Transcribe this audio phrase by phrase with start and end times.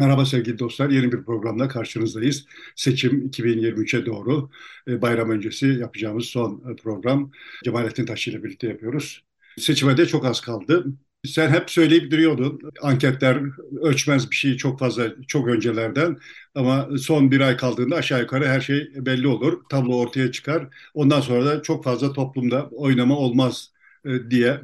[0.00, 2.46] Merhaba sevgili dostlar, yeni bir programla karşınızdayız.
[2.76, 4.50] Seçim 2023'e doğru
[4.88, 7.30] e, bayram öncesi yapacağımız son e, program
[7.64, 9.24] Cemalettin Taşçı ile birlikte yapıyoruz.
[9.58, 10.86] Seçime de çok az kaldı.
[11.26, 13.42] Sen hep söyleyip duruyordun, anketler
[13.82, 16.16] ölçmez bir şey çok fazla, çok öncelerden.
[16.54, 20.68] Ama son bir ay kaldığında aşağı yukarı her şey belli olur, tablo ortaya çıkar.
[20.94, 23.72] Ondan sonra da çok fazla toplumda oynama olmaz
[24.04, 24.60] e, diye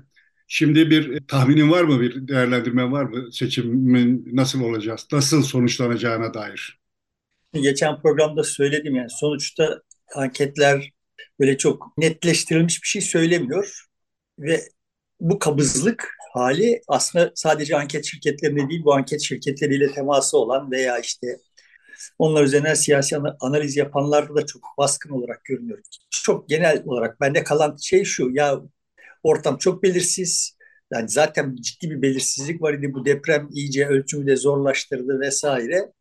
[0.49, 6.81] Şimdi bir tahminin var mı, bir değerlendirmen var mı seçimin nasıl olacağız, nasıl sonuçlanacağına dair?
[7.55, 9.83] Geçen programda söyledim yani sonuçta
[10.15, 10.91] anketler
[11.41, 13.85] böyle çok netleştirilmiş bir şey söylemiyor
[14.39, 14.61] ve
[15.21, 21.39] bu kabızlık hali aslında sadece anket şirketlerinde değil bu anket şirketleriyle teması olan veya işte
[22.19, 25.79] onlar üzerine siyasi analiz yapanlarda da çok baskın olarak görünüyor.
[26.11, 28.61] Çok genel olarak bende kalan şey şu ya
[29.27, 30.57] Ortam çok belirsiz.
[30.93, 32.95] Yani zaten ciddi bir belirsizlik var idi.
[32.95, 35.93] Bu deprem iyice ölçümü de zorlaştırdı vesaire.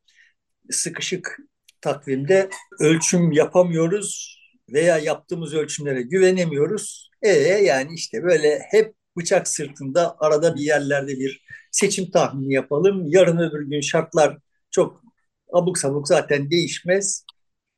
[0.70, 1.38] Sıkışık
[1.82, 7.10] takvimde ölçüm yapamıyoruz veya yaptığımız ölçümlere güvenemiyoruz.
[7.22, 13.08] E yani işte böyle hep bıçak sırtında arada bir yerlerde bir seçim tahmini yapalım.
[13.08, 14.38] Yarın öbür gün şartlar
[14.72, 15.02] çok
[15.54, 17.26] abuk sabuk zaten değişmez.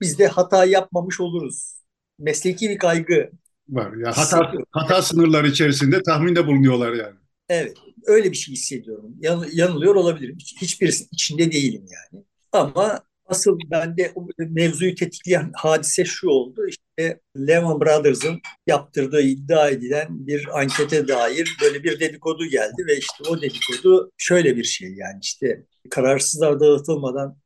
[0.01, 1.77] Biz de hata yapmamış oluruz.
[2.19, 3.31] Mesleki bir kaygı
[3.69, 3.93] var.
[3.93, 7.15] Yani hata, hata sınırları içerisinde tahminde bulunuyorlar yani.
[7.49, 9.15] Evet, öyle bir şey hissediyorum.
[9.19, 10.37] Yan, yanılıyor olabilirim.
[10.61, 12.23] Hiçbirisi içinde değilim yani.
[12.51, 16.67] Ama asıl bende mevzuyu tetikleyen hadise şu oldu.
[16.67, 23.23] İşte Lehman Brothers'ın yaptırdığı iddia edilen bir ankete dair böyle bir dedikodu geldi ve işte
[23.29, 27.37] o dedikodu şöyle bir şey yani işte kararsızlar dağıtılmadan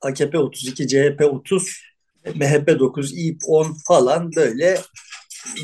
[0.00, 1.82] AKP 32, CHP 30,
[2.34, 4.78] MHP 9, İP 10 falan böyle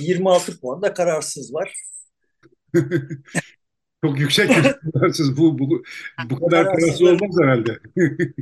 [0.00, 1.74] 26 puan da kararsız var.
[4.04, 4.50] Çok yüksek
[4.94, 5.36] kararsız.
[5.36, 5.82] Bu, bu,
[6.30, 7.78] bu kadar kararsız olmaz herhalde.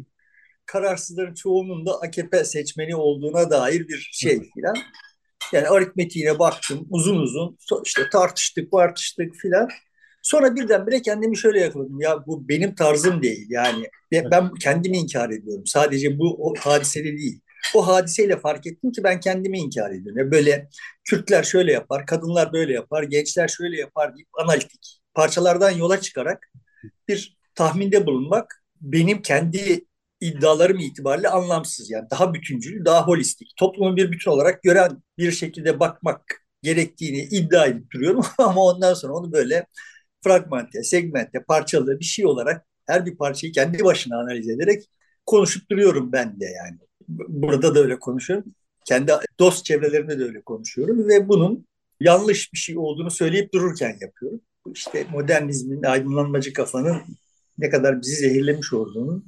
[0.66, 4.76] kararsızların çoğunun da AKP seçmeni olduğuna dair bir şey filan.
[5.52, 9.68] Yani aritmetiğine baktım uzun uzun işte tartıştık tartıştık filan.
[10.22, 12.00] Sonra birdenbire kendimi şöyle yakaladım.
[12.00, 13.46] Ya bu benim tarzım değil.
[13.50, 15.66] Yani ben kendimi inkar ediyorum.
[15.66, 17.40] Sadece bu o hadisede değil
[17.74, 20.30] o hadiseyle fark ettim ki ben kendimi inkar ediyorum.
[20.30, 20.68] Böyle
[21.04, 26.50] Kürtler şöyle yapar, kadınlar böyle yapar, gençler şöyle yapar deyip analitik parçalardan yola çıkarak
[27.08, 29.84] bir tahminde bulunmak benim kendi
[30.20, 31.90] iddialarım itibariyle anlamsız.
[31.90, 36.22] Yani daha bütüncül, daha holistik, toplumu bir bütün olarak gören bir şekilde bakmak
[36.62, 39.66] gerektiğini iddia edip duruyorum ama ondan sonra onu böyle
[40.24, 44.82] fragmente, segmente, parçalı bir şey olarak her bir parçayı kendi başına analiz ederek
[45.26, 46.78] konuşup duruyorum ben de yani
[47.28, 48.44] burada da öyle konuşuyorum.
[48.84, 51.66] Kendi dost çevrelerinde de öyle konuşuyorum ve bunun
[52.00, 54.40] yanlış bir şey olduğunu söyleyip dururken yapıyorum.
[54.74, 56.96] İşte modernizmin, aydınlanmacı kafanın
[57.58, 59.24] ne kadar bizi zehirlemiş olduğunu,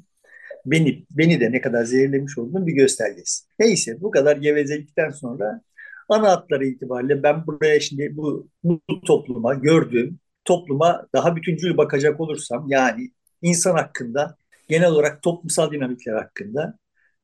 [0.66, 3.44] beni beni de ne kadar zehirlemiş olduğunu bir göstergesi.
[3.58, 5.60] Neyse bu kadar gevezelikten sonra
[6.08, 12.66] ana hatları itibariyle ben buraya şimdi bu, bu topluma, gördüğüm topluma daha bütüncül bakacak olursam
[12.68, 13.10] yani
[13.42, 14.36] insan hakkında,
[14.68, 16.78] genel olarak toplumsal dinamikler hakkında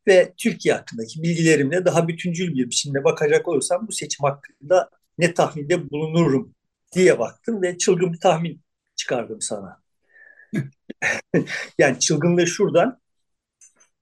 [0.08, 5.90] ve Türkiye hakkındaki bilgilerimle daha bütüncül bir biçimde bakacak olursam bu seçim hakkında ne tahminde
[5.90, 6.54] bulunurum
[6.94, 8.62] diye baktım ve çılgın bir tahmin
[8.96, 9.82] çıkardım sana.
[11.78, 13.00] yani çılgınlığı şuradan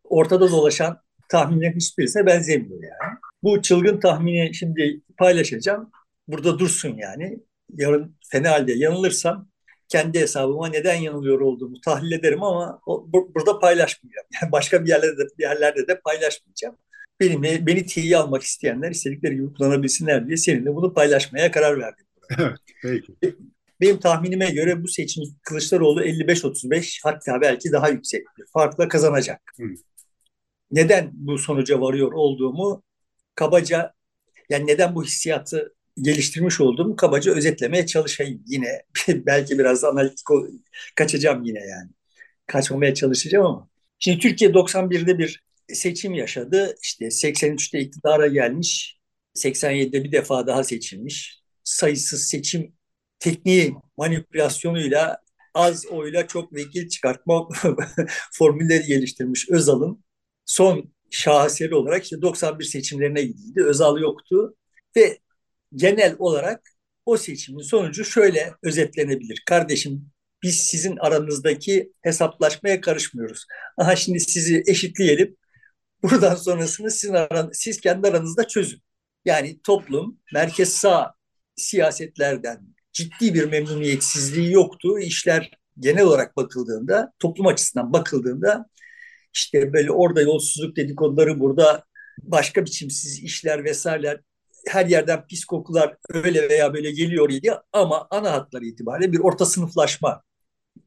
[0.04, 3.18] ortada dolaşan tahminlerin hiçbirisine benzemiyor yani.
[3.42, 5.90] Bu çılgın tahmini şimdi paylaşacağım.
[6.28, 7.38] Burada dursun yani.
[7.74, 9.48] Yarın fena halde yanılırsam
[9.88, 14.26] kendi hesabıma neden yanılıyor olduğumu tahlil ederim ama o, bu, burada paylaşmayacağım.
[14.42, 16.76] Yani başka bir yerlerde de, bir yerlerde de paylaşmayacağım.
[17.20, 22.06] Benimle, beni tiye almak isteyenler istedikleri gibi kullanabilsinler diye seninle bunu paylaşmaya karar verdim.
[22.84, 23.36] Evet, peki.
[23.80, 29.40] Benim tahminime göre bu seçim Kılıçdaroğlu 55-35 hatta belki daha yüksek bir farkla kazanacak.
[29.56, 29.64] Hı.
[30.70, 32.82] Neden bu sonuca varıyor olduğumu
[33.34, 33.92] kabaca
[34.50, 38.82] yani neden bu hissiyatı geliştirmiş olduğum kabaca özetlemeye çalışayım yine.
[39.08, 40.26] Belki biraz analitik
[40.96, 41.90] kaçacağım yine yani.
[42.46, 43.68] Kaçmamaya çalışacağım ama.
[43.98, 46.76] Şimdi Türkiye 91'de bir seçim yaşadı.
[46.82, 48.98] İşte 83'te iktidara gelmiş.
[49.36, 51.40] 87'de bir defa daha seçilmiş.
[51.64, 52.72] Sayısız seçim
[53.18, 55.18] tekniği manipülasyonuyla
[55.54, 57.48] az oyla çok vekil çıkartma
[58.32, 60.04] formülleri geliştirmiş Özal'ın
[60.46, 63.64] son şaheseri olarak işte 91 seçimlerine gidildi.
[63.64, 64.56] Özal yoktu
[64.96, 65.18] ve
[65.76, 66.70] genel olarak
[67.06, 69.42] o seçimin sonucu şöyle özetlenebilir.
[69.46, 70.10] Kardeşim
[70.42, 73.46] biz sizin aranızdaki hesaplaşmaya karışmıyoruz.
[73.78, 75.36] Aha şimdi sizi eşitleyelim.
[76.02, 78.82] Buradan sonrasını sizin aran, siz kendi aranızda çözün.
[79.24, 81.14] Yani toplum merkez sağ
[81.56, 82.60] siyasetlerden
[82.92, 84.98] ciddi bir memnuniyetsizliği yoktu.
[84.98, 88.66] İşler genel olarak bakıldığında, toplum açısından bakıldığında
[89.34, 91.84] işte böyle orada yolsuzluk dedikoduları burada
[92.22, 94.20] başka biçimsiz işler vesaire
[94.68, 99.46] her yerden pis kokular öyle veya böyle geliyor idi ama ana hatları itibariyle bir orta
[99.46, 100.22] sınıflaşma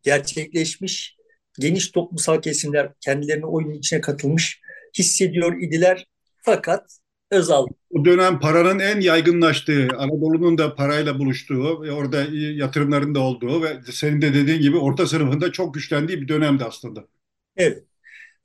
[0.03, 1.15] gerçekleşmiş.
[1.59, 4.61] Geniş toplumsal kesimler kendilerini oyunun içine katılmış
[4.97, 6.07] hissediyor idiler.
[6.37, 6.99] Fakat
[7.31, 7.67] Özal.
[7.89, 13.79] O dönem paranın en yaygınlaştığı, Anadolu'nun da parayla buluştuğu ve orada yatırımların da olduğu ve
[13.91, 17.07] senin de dediğin gibi orta sınıfında çok güçlendiği bir dönemdi aslında.
[17.57, 17.83] Evet.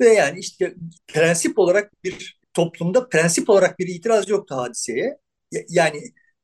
[0.00, 0.74] Ve yani işte
[1.06, 5.18] prensip olarak bir toplumda prensip olarak bir itiraz yoktu hadiseye.
[5.68, 6.02] Yani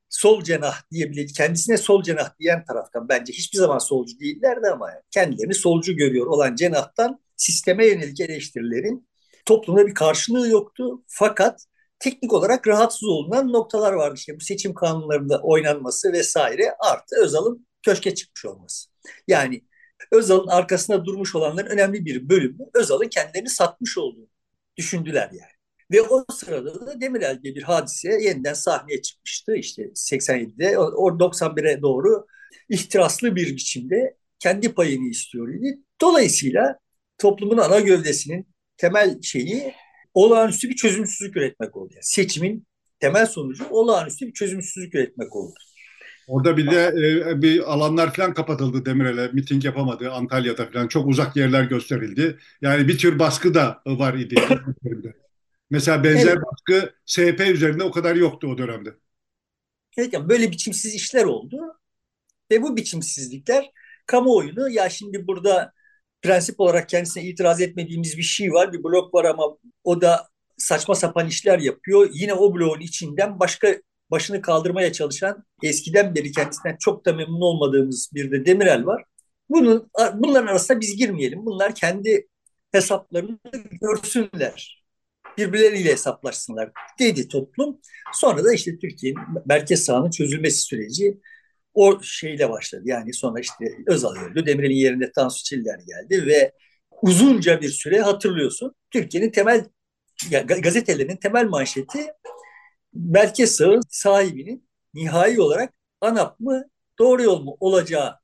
[0.09, 5.55] sol cenah diyebilir, kendisine sol cenah diyen taraftan bence hiçbir zaman solcu değillerdi ama kendilerini
[5.55, 9.09] solcu görüyor olan cenahtan sisteme yönelik eleştirilerin
[9.47, 11.03] toplumda bir karşılığı yoktu.
[11.07, 11.67] Fakat
[11.99, 14.15] teknik olarak rahatsız olunan noktalar vardı.
[14.17, 18.91] İşte bu seçim kanunlarında oynanması vesaire artı Özal'ın köşke çıkmış olması.
[19.29, 19.63] Yani
[20.13, 24.29] Özal'ın arkasında durmuş olanların önemli bir bölümü Özal'ın kendilerini satmış olduğunu
[24.77, 25.60] düşündüler yani.
[25.91, 30.79] Ve o sırada da Demirel diye bir hadise yeniden sahneye çıkmıştı işte 87'de.
[30.79, 32.27] O 91'e doğru
[32.69, 35.79] ihtiraslı bir biçimde kendi payını istiyor idi.
[36.01, 36.79] Dolayısıyla
[37.19, 38.47] toplumun ana gövdesinin
[38.77, 39.75] temel şeyi
[40.15, 41.93] olağanüstü bir çözümsüzlük üretmek oldu.
[41.93, 42.67] Yani seçimin
[43.01, 45.55] temel sonucu olağanüstü bir çözümsüzlük üretmek oldu.
[46.29, 46.93] Orada bir de
[47.29, 49.29] e, bir alanlar falan kapatıldı Demirel'e.
[49.33, 50.89] Miting yapamadı Antalya'da falan.
[50.89, 52.39] Çok uzak yerler gösterildi.
[52.63, 54.35] Yani bir tür baskı da var idi.
[55.71, 56.43] Mesela benzer evet.
[56.43, 58.95] baskı SP üzerinde o kadar yoktu o dönemde.
[59.97, 61.57] Evet yani böyle biçimsiz işler oldu.
[62.51, 63.71] Ve bu biçimsizlikler
[64.07, 65.73] kamuoyunu ya şimdi burada
[66.23, 68.73] prensip olarak kendisine itiraz etmediğimiz bir şey var.
[68.73, 70.29] Bir blok var ama o da
[70.59, 72.11] saçma sapan işler yapıyor.
[72.13, 73.77] Yine o bloğun içinden başka
[74.11, 79.05] başını kaldırmaya çalışan eskiden beri kendisinden çok da memnun olmadığımız bir de Demirel var.
[79.49, 81.47] Bunun, bunların arasında biz girmeyelim.
[81.47, 82.29] Bunlar kendi
[82.73, 83.39] hesaplarını
[83.81, 84.80] görsünler.
[85.39, 87.81] Birbirleriyle hesaplaşsınlar dedi toplum.
[88.13, 91.21] Sonra da işte Türkiye'nin merkez sahanın çözülmesi süreci
[91.75, 92.83] o şeyle başladı.
[92.85, 96.53] Yani sonra işte Özal öldü, Demirel'in yerinde Tansu Çiller geldi ve
[97.03, 98.75] uzunca bir süre hatırlıyorsun.
[98.91, 99.65] Türkiye'nin temel
[100.31, 102.07] ya, gazetelerinin temel manşeti
[102.93, 106.65] merkez sağın sahibinin nihai olarak ANAP mı
[106.99, 108.19] doğru yol mu olacağı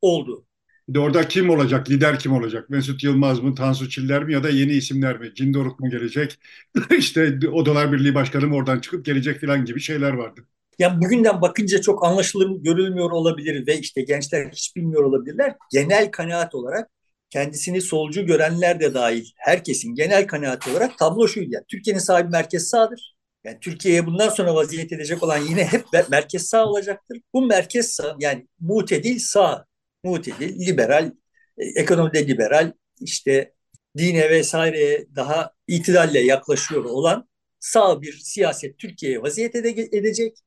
[0.00, 0.46] oldu.
[0.88, 2.70] De orada kim olacak, lider kim olacak?
[2.70, 5.34] Mesut Yılmaz mı, Tansu Çiller mi ya da yeni isimler mi?
[5.34, 6.38] Cindoruk mu gelecek?
[6.98, 10.46] İşte Odalar Birliği Başkanı mı oradan çıkıp gelecek falan gibi şeyler vardı.
[10.78, 15.54] Yani bugünden bakınca çok anlaşılır görülmüyor olabilir ve işte gençler hiç bilmiyor olabilirler.
[15.72, 16.90] Genel kanaat olarak
[17.30, 21.50] kendisini solcu görenler de dahil herkesin genel kanaati olarak tablo şuydu.
[21.52, 23.16] Yani Türkiye'nin sahibi merkez sağdır.
[23.44, 27.18] Yani Türkiye'ye bundan sonra vaziyet edecek olan yine hep merkez sağ olacaktır.
[27.34, 29.64] Bu merkez sağ yani mutedil sağ,
[30.04, 31.12] mutedil, liberal,
[31.58, 33.54] e, ekonomide liberal, işte
[33.98, 37.28] dine vesaireye daha itidalle yaklaşıyor olan
[37.60, 40.38] sağ bir siyaset Türkiye'ye vaziyet edecek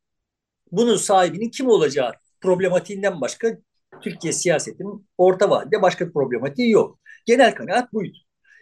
[0.71, 2.11] bunun sahibinin kim olacağı
[2.41, 3.57] problematiğinden başka
[4.01, 6.99] Türkiye siyasetinin orta vadede başka bir problematiği yok.
[7.25, 8.17] Genel kanaat buydu.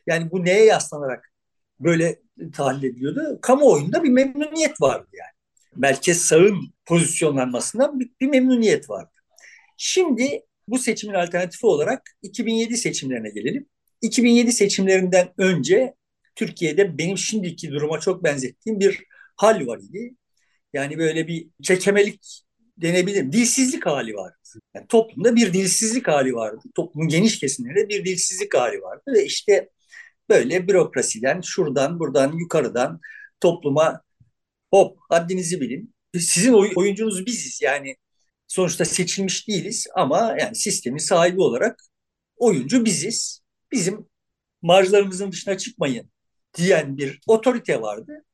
[0.07, 1.34] Yani bu neye yaslanarak
[1.80, 2.19] böyle
[2.54, 3.40] tahlil ediliyordu?
[3.42, 5.34] Kamuoyunda bir memnuniyet vardı yani.
[5.75, 9.12] Merkez sağın pozisyonlanmasından bir, bir memnuniyet vardı.
[9.78, 13.65] Şimdi bu seçimin alternatifi olarak 2007 seçimlerine gelelim.
[14.01, 15.94] 2007 seçimlerinden önce
[16.36, 19.04] Türkiye'de benim şimdiki duruma çok benzettiğim bir
[19.35, 20.16] hal var idi.
[20.73, 22.44] Yani böyle bir kekemelik
[22.78, 23.31] denebilir.
[23.31, 24.35] Dilsizlik hali vardı.
[24.76, 26.61] Yani toplumda bir dilsizlik hali vardı.
[26.76, 29.69] Toplumun geniş kesimlerinde bir dilsizlik hali vardı ve işte
[30.30, 32.99] böyle bürokrasiden, şuradan, buradan, yukarıdan
[33.40, 34.02] topluma
[34.71, 35.94] hop haddinizi bilin.
[36.19, 37.61] Sizin oy oyuncunuz biziz.
[37.61, 37.95] Yani
[38.54, 41.83] sonuçta seçilmiş değiliz ama yani sistemin sahibi olarak
[42.36, 43.42] oyuncu biziz.
[43.72, 44.10] Bizim
[44.62, 46.12] marjlarımızın dışına çıkmayın
[46.57, 48.26] diyen bir otorite vardı.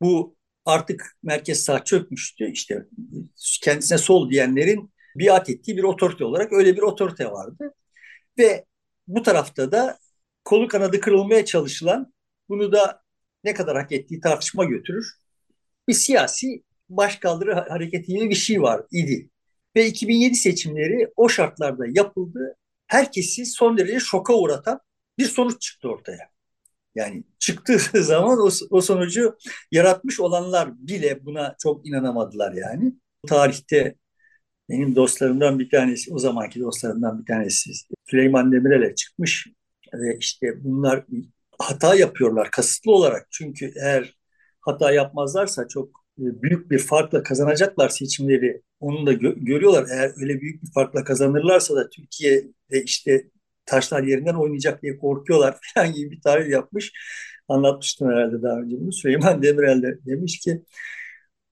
[0.00, 2.50] Bu artık merkez sağ çökmüştü.
[2.52, 2.86] İşte
[3.62, 7.74] kendisine sol diyenlerin biat ettiği bir otorite olarak öyle bir otorite vardı.
[8.38, 8.64] Ve
[9.06, 9.98] bu tarafta da
[10.44, 12.12] kolu kanadı kırılmaya çalışılan
[12.48, 13.02] bunu da
[13.44, 15.12] ne kadar hak ettiği tartışma götürür.
[15.88, 19.30] Bir siyasi başkaldırı hareketi gibi bir şey var idi.
[19.76, 22.56] Ve 2007 seçimleri o şartlarda yapıldı.
[22.86, 24.80] Herkesi son derece şoka uğratan
[25.18, 26.30] bir sonuç çıktı ortaya.
[26.94, 29.36] Yani çıktığı zaman o, o sonucu
[29.72, 32.92] yaratmış olanlar bile buna çok inanamadılar yani.
[33.26, 33.94] Tarihte
[34.68, 37.70] benim dostlarımdan bir tanesi, o zamanki dostlarımdan bir tanesi
[38.06, 39.46] Süleyman Demirel'e çıkmış
[39.94, 41.04] ve işte bunlar
[41.58, 43.26] hata yapıyorlar kasıtlı olarak.
[43.30, 44.18] Çünkü eğer
[44.60, 48.62] hata yapmazlarsa çok büyük bir farkla kazanacaklar seçimleri.
[48.80, 49.86] Onu da gö- görüyorlar.
[49.92, 53.26] Eğer öyle büyük bir farkla kazanırlarsa da Türkiye'de işte
[53.66, 56.92] taşlar yerinden oynayacak diye korkuyorlar falan gibi bir tarih yapmış.
[57.48, 58.92] Anlatmıştım herhalde daha önce bunu.
[58.92, 60.62] Süleyman Demirel de demiş ki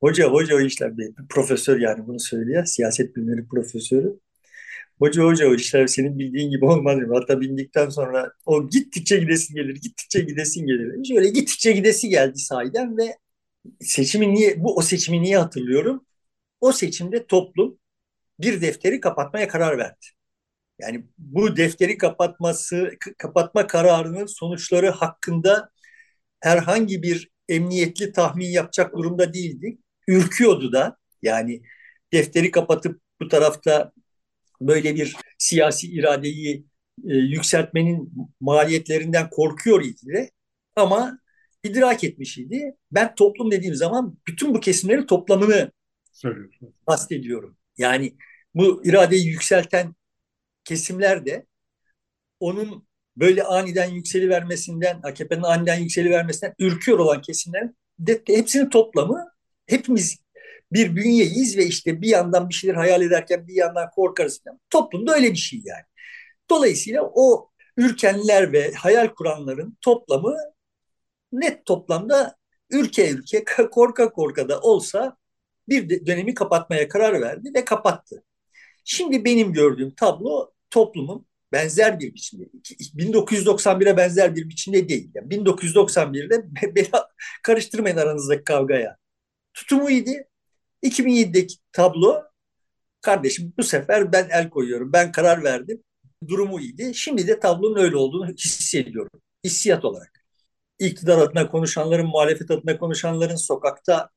[0.01, 2.65] hoca hoca o işler bir profesör yani bunu söylüyor.
[2.65, 4.21] Siyaset bilimleri profesörü.
[4.99, 6.99] Hoca hoca o işler senin bildiğin gibi olmaz.
[6.99, 7.15] Diyor.
[7.21, 10.93] Hatta bindikten sonra o gittikçe gidesin gelir, gittikçe gidesin gelir.
[10.93, 11.11] Demiş.
[11.17, 13.17] Öyle gittikçe gidesi geldi sahiden ve
[13.81, 16.07] seçimi niye, bu o seçimi niye hatırlıyorum?
[16.61, 17.79] O seçimde toplum
[18.41, 20.07] bir defteri kapatmaya karar verdi.
[20.79, 25.71] Yani bu defteri kapatması, kapatma kararının sonuçları hakkında
[26.41, 29.79] herhangi bir emniyetli tahmin yapacak durumda değildi.
[30.09, 31.63] Ürküyordu da yani
[32.13, 33.93] defteri kapatıp bu tarafta
[34.61, 36.67] böyle bir siyasi iradeyi
[37.09, 40.31] e, yükseltmenin maliyetlerinden korkuyor idi
[40.77, 41.19] ama
[41.67, 42.77] idrak etmiş idi.
[42.93, 45.73] Ben toplum dediğim zaman bütün bu kesimlerin toplamını
[46.87, 47.57] kastediyorum.
[47.79, 48.17] Yani
[48.55, 49.95] bu iradeyi yükselten
[50.65, 51.47] kesimler de
[52.41, 59.29] onun böyle aniden yükseli vermesinden, AKP'nin aniden yükseli vermesinden ürküyor olan kesimlerin de, hepsinin toplamı
[59.67, 60.17] hepimiz
[60.73, 64.41] bir bünyeyiz ve işte bir yandan bir şeyler hayal ederken bir yandan korkarız.
[64.71, 65.85] Toplumda öyle bir şey yani.
[66.51, 70.37] Dolayısıyla o ürkenler ve hayal kuranların toplamı
[71.41, 72.37] net toplamda
[72.71, 75.17] ülke ülke korka korka da olsa
[75.69, 78.25] bir dönemi kapatmaya karar verdi ve kapattı.
[78.85, 85.11] Şimdi benim gördüğüm tablo toplumun benzer bir biçimde, 1991'e benzer bir biçimde değil.
[85.15, 86.91] Yani 1991'de
[87.43, 88.97] karıştırmayın aranızdaki kavgaya.
[89.55, 90.11] Tutumuydu.
[90.83, 92.23] 2007'deki tablo
[93.01, 95.83] kardeşim bu sefer ben el koyuyorum, ben karar verdim.
[96.29, 96.95] Durumu iyiydi.
[96.95, 99.21] Şimdi de tablonun öyle olduğunu hissediyorum.
[99.45, 100.16] Hissiyat olarak.
[100.79, 104.11] İktidar adına konuşanların, muhalefet adına konuşanların sokakta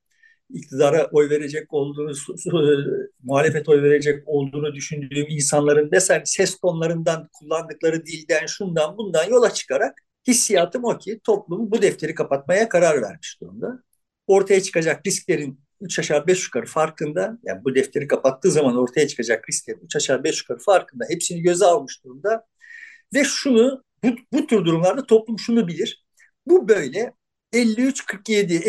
[0.50, 2.14] iktidara oy verecek olduğunu,
[3.24, 9.94] muhalefet oy verecek olduğunu düşündüğüm insanların desen ses tonlarından, kullandıkları dilden, şundan bundan yola çıkarak
[10.28, 13.84] hissiyatım o ki toplum bu defteri kapatmaya karar vermiş durumda.
[14.28, 19.50] Ortaya çıkacak risklerin 3 aşağı 5 yukarı farkında, yani bu defteri kapattığı zaman ortaya çıkacak
[19.50, 22.46] risklerin 3 aşağı 5 yukarı farkında, hepsini göze almış durumda.
[23.14, 26.06] Ve şunu, bu, bu tür durumlarda toplum şunu bilir.
[26.50, 27.14] Bu böyle
[27.54, 28.64] 53-47,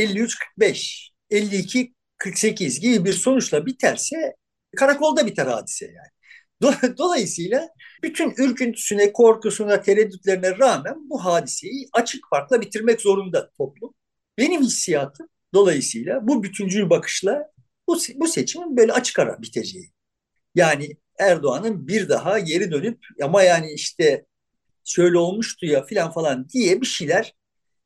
[0.59, 4.37] 53-45 52-48 gibi bir sonuçla biterse
[4.77, 6.11] karakolda biter hadise yani.
[6.99, 7.69] Dolayısıyla
[8.03, 13.95] bütün ürküntüsüne, korkusuna, tereddütlerine rağmen bu hadiseyi açık farkla bitirmek zorunda toplum.
[14.39, 17.51] Benim hissiyatım dolayısıyla bu bütüncül bakışla
[17.89, 19.91] bu, bu seçimin böyle açık ara biteceği.
[20.55, 24.27] Yani Erdoğan'ın bir daha geri dönüp ama yani işte
[24.85, 27.35] şöyle olmuştu ya filan falan diye bir şeyler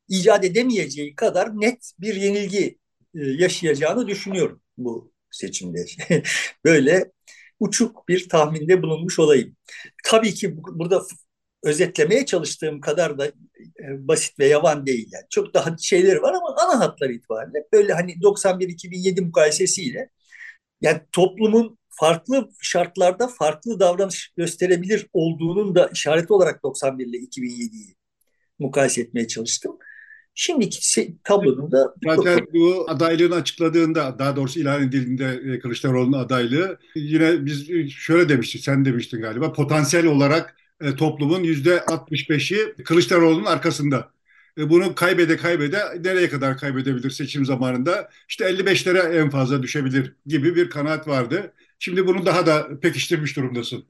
[0.08, 2.78] icat edemeyeceği kadar net bir yenilgi
[3.14, 5.86] e, yaşayacağını düşünüyorum bu seçimde.
[6.64, 7.12] Böyle
[7.60, 9.56] uçuk bir tahminde bulunmuş olayım.
[10.04, 11.02] Tabii ki burada
[11.64, 15.08] özetlemeye çalıştığım kadar da e, basit ve yavan değil.
[15.12, 20.10] Yani çok daha şeyleri var ama ana hatlar itibariyle böyle hani 91-2007 mukayesesiyle
[20.80, 27.96] yani toplumun farklı şartlarda farklı davranış gösterebilir olduğunun da işareti olarak 91 ile 2007'yi
[28.58, 29.78] mukayese etmeye çalıştım.
[30.34, 31.94] Şimdiki şey, tablonun da...
[32.04, 38.64] Zaten bu adaylığını açıkladığında, daha doğrusu ilan edildiğinde e, Kılıçdaroğlu'nun adaylığı yine biz şöyle demiştik,
[38.64, 44.12] sen demiştin galiba, potansiyel olarak e, toplumun yüzde 65'i Kılıçdaroğlu'nun arkasında.
[44.58, 48.10] E, bunu kaybede kaybede nereye kadar kaybedebilir seçim zamanında?
[48.28, 51.52] İşte 55'lere en fazla düşebilir gibi bir kanaat vardı.
[51.78, 53.84] Şimdi bunu daha da pekiştirmiş durumdasın.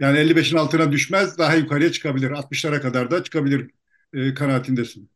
[0.00, 2.30] Yani 55'in altına düşmez, daha yukarıya çıkabilir.
[2.30, 3.70] 60'lara kadar da çıkabilir
[4.14, 5.10] e, kanaatindesin.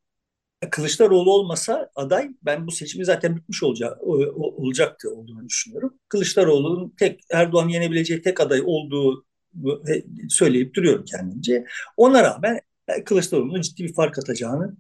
[0.71, 5.99] Kılıçdaroğlu olmasa aday ben bu seçimi zaten bitmiş olacak, olacaktı olduğunu düşünüyorum.
[6.09, 9.27] Kılıçdaroğlu'nun tek Erdoğan yenebileceği tek aday olduğu
[10.29, 11.67] söyleyip duruyorum kendimce.
[11.97, 12.61] Ona rağmen
[13.05, 14.77] Kılıçdaroğlu'nun ciddi bir fark atacağını,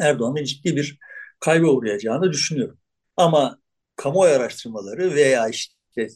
[0.00, 0.98] Erdoğan'ın ciddi bir
[1.40, 2.78] kayba uğrayacağını düşünüyorum.
[3.16, 3.58] Ama
[3.96, 6.08] kamuoyu araştırmaları veya işte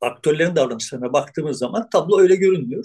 [0.00, 2.84] aktörlerin davranışlarına baktığımız zaman tablo öyle görünmüyor.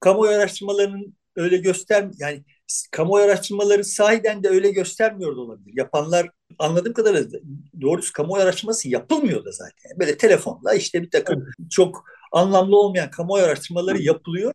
[0.00, 2.44] Kamuoyu araştırmalarının öyle göster yani
[2.90, 5.72] kamuoyu araştırmaları sahiden de öyle göstermiyor da olabilir.
[5.76, 7.38] Yapanlar anladığım kadarıyla
[7.80, 9.98] doğrusu kamuoyu araştırması yapılmıyor da zaten.
[9.98, 14.52] Böyle telefonla işte bir takım çok anlamlı olmayan kamuoyu araştırmaları yapılıyor.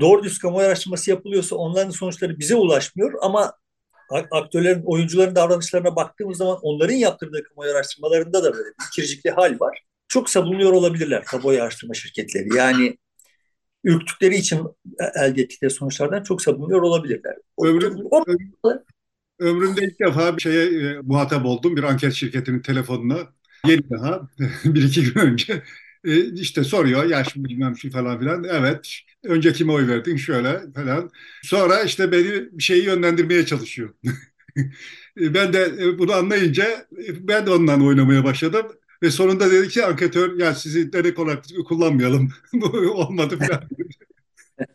[0.00, 3.52] Doğru düz kamuoyu araştırması yapılıyorsa onların sonuçları bize ulaşmıyor ama
[4.30, 9.84] aktörlerin, oyuncuların davranışlarına baktığımız zaman onların yaptırdığı kamuoyu araştırmalarında da böyle bir ikircikli hal var.
[10.08, 12.56] Çok savunuyor olabilirler kamuoyu araştırma şirketleri.
[12.56, 12.98] Yani
[13.84, 14.60] ürktükleri için
[15.16, 17.36] elde ettikleri sonuçlardan çok savunuyor olabilirler.
[17.64, 18.24] Ömrüm, o,
[19.38, 21.76] ömrümde ilk defa bir şeye e, muhatap oldum.
[21.76, 23.18] Bir anket şirketinin telefonuna.
[23.66, 24.28] Yeni daha
[24.64, 25.62] bir iki gün önce.
[26.04, 28.44] E, işte soruyor yaş bilmem şu falan filan.
[28.44, 31.10] Evet önce kime oy verdin şöyle falan.
[31.42, 33.94] Sonra işte beni bir şeyi yönlendirmeye çalışıyor.
[35.16, 36.86] ben de bunu anlayınca
[37.20, 38.66] ben de ondan oynamaya başladım.
[39.04, 42.32] Ve sonunda dedi ki anketör ya sizi derek olarak kullanmayalım.
[42.94, 43.62] Olmadı falan.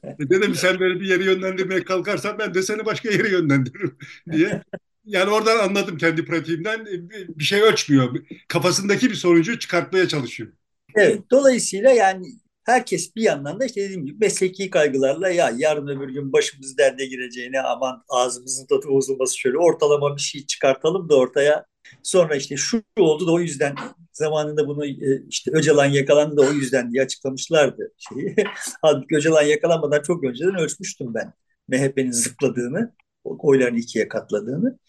[0.04, 3.98] E dedim sen böyle bir yere yönlendirmeye kalkarsan ben de seni başka yere yönlendiririm
[4.32, 4.64] diye.
[5.06, 6.86] Yani oradan anladım kendi pratiğimden
[7.30, 8.16] bir şey ölçmüyor.
[8.48, 10.50] Kafasındaki bir sonucu çıkartmaya çalışıyor.
[10.96, 12.26] Evet, dolayısıyla yani
[12.66, 17.06] herkes bir yandan da işte dediğim gibi mesleki kaygılarla ya yarın öbür gün başımız derde
[17.06, 21.66] gireceğine aman ağzımızın tadı bozulması şöyle ortalama bir şey çıkartalım da ortaya
[22.04, 23.76] Sonra işte şu oldu da o yüzden
[24.20, 28.36] zamanında bunu e, işte Öcalan yakalandı da o yüzden diye açıklamışlardı şeyi.
[28.82, 31.34] Halbuki Öcalan yakalanmadan çok önceden ölçmüştüm ben
[31.68, 34.80] MHP'nin zıpladığını, oylarını ikiye katladığını.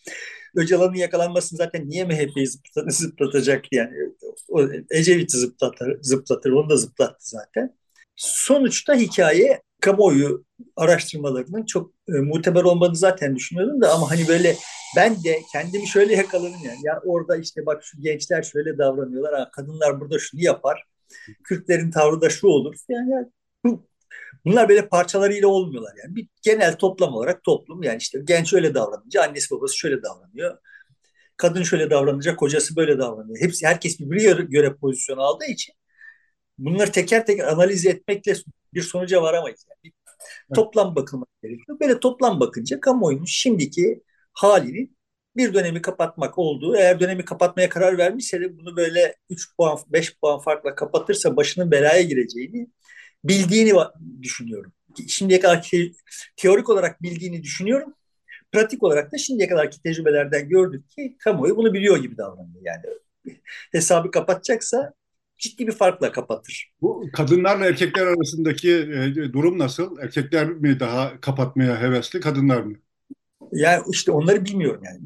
[0.56, 2.46] Öcalan'ın yakalanmasını zaten niye MHP'yi
[2.88, 3.96] zıplatacak yani
[4.48, 7.79] o Ecevit'i zıplatır, zıplatır onu da zıplattı zaten.
[8.20, 10.44] Sonuçta hikaye kamuoyu
[10.76, 14.56] araştırmalarının çok e, muteber olmadığını zaten düşünüyordum da ama hani böyle
[14.96, 16.78] ben de kendimi şöyle yakaladım yani.
[16.82, 19.34] Ya orada işte bak şu gençler şöyle davranıyorlar.
[19.34, 20.84] Ha, kadınlar burada şunu yapar.
[21.44, 22.74] Kürtlerin tavrı da şu olur.
[22.88, 23.26] Yani, yani
[23.64, 23.86] bu,
[24.44, 26.16] bunlar böyle parçalarıyla olmuyorlar yani.
[26.16, 30.58] Bir genel toplam olarak toplum yani işte genç öyle davranınca annesi babası şöyle davranıyor.
[31.36, 33.40] Kadın şöyle davranınca kocası böyle davranıyor.
[33.40, 35.74] Hepsi herkes birbirine göre pozisyon aldığı için
[36.64, 38.34] bunları teker teker analiz etmekle
[38.74, 39.66] bir sonuca varamayız.
[39.68, 39.92] Yani
[40.54, 41.80] toplam bakılmak gerekiyor.
[41.80, 44.02] Böyle toplam bakınca kamuoyunun şimdiki
[44.32, 44.96] halinin
[45.36, 50.18] bir dönemi kapatmak olduğu, eğer dönemi kapatmaya karar vermişse de bunu böyle 3 puan, 5
[50.18, 52.68] puan farkla kapatırsa başının belaya gireceğini
[53.24, 53.72] bildiğini
[54.22, 54.72] düşünüyorum.
[55.08, 55.70] Şimdiye kadar
[56.36, 57.94] teorik olarak bildiğini düşünüyorum.
[58.52, 62.62] Pratik olarak da şimdiye kadarki tecrübelerden gördük ki kamuoyu bunu biliyor gibi davranıyor.
[62.62, 62.82] Yani
[63.72, 64.92] hesabı kapatacaksa
[65.40, 66.72] ciddi bir farkla kapatır.
[66.80, 69.98] Bu kadınlarla erkekler arasındaki e, durum nasıl?
[69.98, 72.76] Erkekler mi daha kapatmaya hevesli, kadınlar mı?
[73.52, 74.98] Yani işte onları bilmiyorum yani.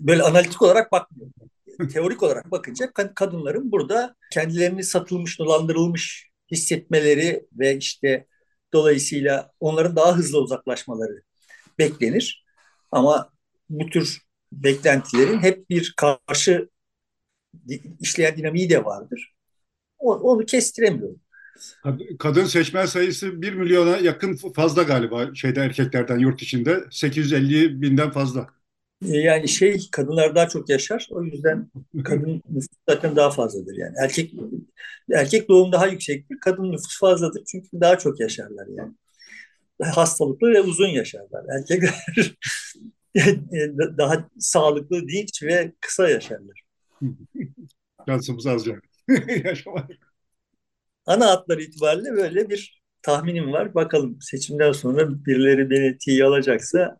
[0.00, 1.32] Böyle analitik olarak bakmıyorum.
[1.92, 8.26] Teorik olarak bakınca kadınların burada kendilerini satılmış, dolandırılmış hissetmeleri ve işte
[8.72, 11.22] dolayısıyla onların daha hızlı uzaklaşmaları
[11.78, 12.44] beklenir.
[12.90, 13.32] Ama
[13.70, 14.18] bu tür
[14.52, 16.68] beklentilerin hep bir karşı
[18.00, 19.34] işleyen dinamiği de vardır.
[20.02, 21.20] Onu kestiremiyorum.
[22.18, 28.46] Kadın seçmen sayısı 1 milyona yakın fazla galiba şeyde erkeklerden yurt içinde 850 binden fazla.
[29.08, 31.08] E, yani şey kadınlar daha çok yaşar.
[31.10, 31.70] O yüzden
[32.04, 33.94] kadın nüfus zaten daha fazladır yani.
[33.98, 34.34] Erkek
[35.12, 36.38] erkek doğum daha yüksektir.
[36.40, 37.42] Kadın nüfus fazladır.
[37.46, 38.92] Çünkü daha çok yaşarlar yani.
[39.94, 41.44] Hastalıklı ve uzun yaşarlar.
[41.58, 41.94] Erkekler
[43.98, 46.62] daha sağlıklı, dinç ve kısa yaşarlar.
[48.08, 48.91] Şansımız az yani.
[49.44, 49.90] Yaşamak
[51.06, 53.74] ana hatları itibariyle böyle bir tahminim var.
[53.74, 56.98] Bakalım seçimden sonra birileri beni tiye alacaksa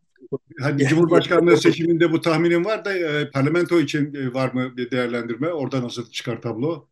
[0.60, 5.52] Hadi Cumhurbaşkanlığı seçiminde bu tahminim var da e, parlamento için e, var mı bir değerlendirme?
[5.52, 6.88] Orada nasıl çıkar tablo?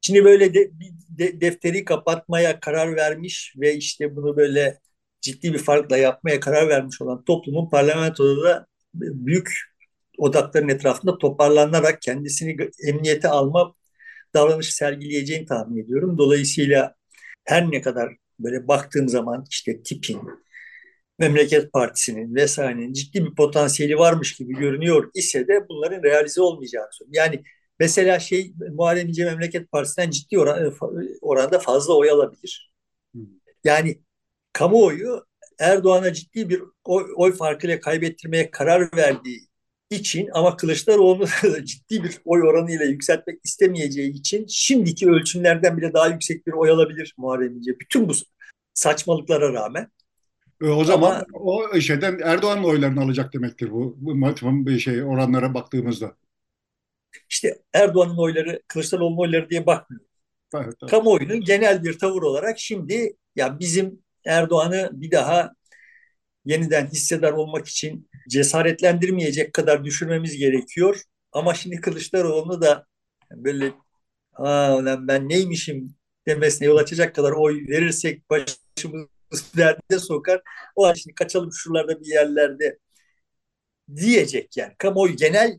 [0.00, 0.70] Şimdi böyle de,
[1.08, 4.78] de, defteri kapatmaya karar vermiş ve işte bunu böyle
[5.20, 9.52] ciddi bir farkla yapmaya karar vermiş olan toplumun parlamentoda da büyük
[10.18, 12.56] odakların etrafında toparlanarak kendisini
[12.88, 13.74] emniyete alma
[14.34, 16.18] davranış sergileyeceğini tahmin ediyorum.
[16.18, 16.94] Dolayısıyla
[17.44, 20.20] her ne kadar böyle baktığım zaman işte tipin,
[21.18, 27.34] Memleket Partisi'nin vesairenin ciddi bir potansiyeli varmış gibi görünüyor ise de bunların realize olmayacağını söylüyorum.
[27.34, 27.44] Yani
[27.78, 30.74] mesela şey Muharrem İnce Memleket Partisi'nden ciddi oran,
[31.20, 32.72] oranda fazla oy alabilir.
[33.64, 34.02] Yani
[34.52, 35.26] kamuoyu
[35.58, 39.40] Erdoğan'a ciddi bir oy, oy farkıyla kaybettirmeye karar verdiği
[39.94, 46.46] için ama Kılıçdaroğlu'nu ciddi bir oy oranıyla yükseltmek istemeyeceği için şimdiki ölçümlerden bile daha yüksek
[46.46, 47.80] bir oy alabilir Muharrem İnce.
[47.80, 48.12] Bütün bu
[48.74, 49.88] saçmalıklara rağmen.
[50.62, 53.96] E, o zaman ama, o şeyden Erdoğan'ın oylarını alacak demektir bu.
[53.98, 56.16] Bu bir şey oranlara baktığımızda.
[57.30, 60.02] İşte Erdoğan'ın oyları, Kılıçdaroğlu'nun oyları diye bakmıyor.
[60.54, 60.90] Evet, evet.
[60.90, 65.52] Kamuoyunun genel bir tavır olarak şimdi ya bizim Erdoğan'ı bir daha
[66.44, 71.02] yeniden hissedar olmak için cesaretlendirmeyecek kadar düşürmemiz gerekiyor.
[71.32, 72.86] Ama şimdi Kılıçdaroğlu'nu da
[73.30, 73.72] böyle
[74.34, 75.94] Aa, ben neymişim
[76.26, 79.08] demesine yol açacak kadar oy verirsek başımızı
[79.56, 80.42] derde sokar.
[80.76, 82.78] O şimdi kaçalım şuralarda bir yerlerde
[83.96, 84.74] diyecek yani.
[84.78, 85.58] Kamuoyu genel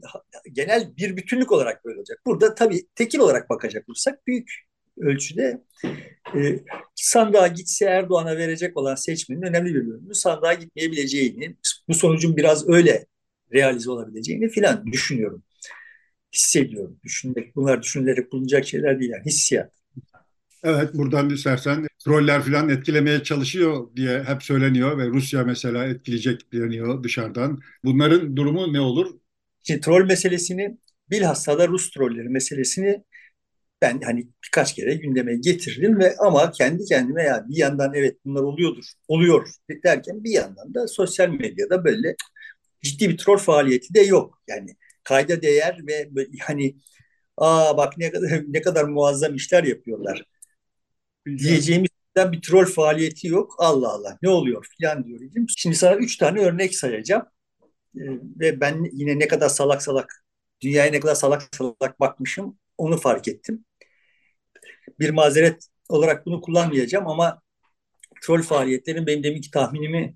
[0.52, 2.20] genel bir bütünlük olarak böyle olacak.
[2.26, 4.52] Burada tabii tekil olarak bakacak olursak büyük
[4.98, 5.64] ölçüde
[6.36, 6.60] e,
[6.96, 11.56] sandığa gitse Erdoğan'a verecek olan seçmenin önemli bir bölümü sandığa gitmeyebileceğini,
[11.88, 13.06] bu sonucun biraz öyle
[13.54, 15.44] realize olabileceğini filan düşünüyorum.
[16.34, 17.00] Hissediyorum.
[17.04, 19.12] Düşünmek, bunlar düşünülerek bulunacak şeyler değil.
[19.12, 19.72] Yani hissiyat.
[20.64, 27.04] Evet buradan istersen troller falan etkilemeye çalışıyor diye hep söyleniyor ve Rusya mesela etkileyecek deniyor
[27.04, 27.62] dışarıdan.
[27.84, 29.16] Bunların durumu ne olur?
[29.64, 30.78] Şimdi troll meselesini
[31.12, 33.04] bilhassa da Rus trolleri meselesini
[33.84, 38.44] ben hani birkaç kere gündeme getirdim ve ama kendi kendime ya bir yandan evet bunlar
[38.44, 39.50] oluyordur, oluyor
[39.86, 42.16] derken bir yandan da sosyal medyada böyle
[42.84, 44.42] ciddi bir troll faaliyeti de yok.
[44.50, 46.10] Yani kayda değer ve
[46.42, 46.78] hani
[47.38, 50.26] aa bak ne kadar ne kadar muazzam işler yapıyorlar
[51.28, 53.56] diyeceğimiz bir troll faaliyeti yok.
[53.58, 55.20] Allah Allah ne oluyor filan diyor.
[55.58, 57.24] Şimdi sana üç tane örnek sayacağım.
[57.98, 58.02] Ee,
[58.40, 60.26] ve ben yine ne kadar salak salak
[60.62, 63.66] dünyaya ne kadar salak salak bakmışım onu fark ettim.
[65.00, 67.42] Bir mazeret olarak bunu kullanmayacağım ama
[68.24, 70.16] troll faaliyetlerin benim deminki tahminimi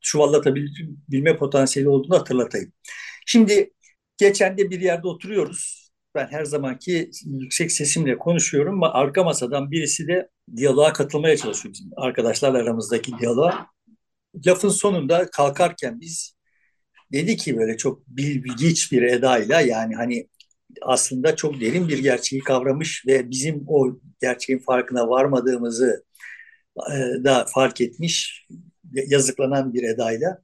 [0.00, 2.72] çuvallatabilme potansiyeli olduğunu hatırlatayım.
[3.26, 3.70] Şimdi
[4.16, 5.90] geçen de bir yerde oturuyoruz.
[6.14, 11.90] Ben her zamanki yüksek sesimle konuşuyorum ama arka masadan birisi de diyaloğa katılmaya çalışıyor bizim
[11.96, 13.66] arkadaşlarla aramızdaki diyaloğa.
[14.46, 16.34] Lafın sonunda kalkarken biz
[17.12, 20.28] dedi ki böyle çok bilgiç bir edayla yani hani
[20.82, 26.04] aslında çok derin bir gerçeği kavramış ve bizim o gerçeğin farkına varmadığımızı
[26.92, 28.46] e, da fark etmiş
[28.92, 30.42] yazıklanan bir edayla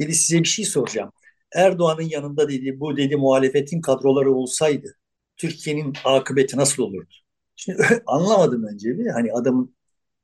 [0.00, 1.12] dedi size bir şey soracağım.
[1.54, 4.96] Erdoğan'ın yanında dedi bu dedi muhalefetin kadroları olsaydı
[5.36, 7.14] Türkiye'nin akıbeti nasıl olurdu?
[7.56, 9.76] Şimdi anlamadım önce bir hani adamın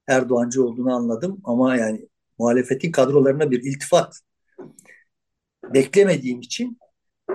[0.09, 2.09] Erdoğancı olduğunu anladım ama yani
[2.39, 4.21] muhalefetin kadrolarına bir iltifat
[5.75, 6.79] beklemediğim için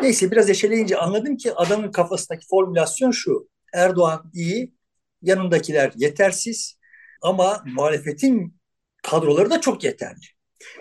[0.03, 3.49] neyse biraz eşeleyince anladım ki adamın kafasındaki formülasyon şu.
[3.73, 4.73] Erdoğan iyi,
[5.21, 6.77] yanındakiler yetersiz
[7.21, 8.57] ama muhalefetin
[9.03, 10.25] kadroları da çok yeterli.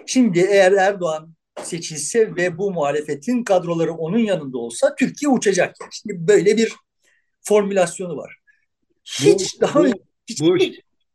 [0.07, 5.75] Şimdi eğer Erdoğan seçilse ve bu muhalefetin kadroları onun yanında olsa Türkiye uçacak.
[5.81, 5.91] Yani.
[5.93, 6.73] Şimdi böyle bir
[7.41, 8.37] formülasyonu var.
[9.05, 9.89] Hiç bu, daha bu,
[10.29, 10.57] hiç bu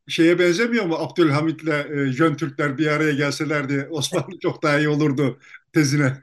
[0.08, 5.40] şeye benzemiyor mu Abdülhamit'le e, Jön Türkler bir araya gelselerdi Osmanlı çok daha iyi olurdu
[5.74, 6.18] tezine.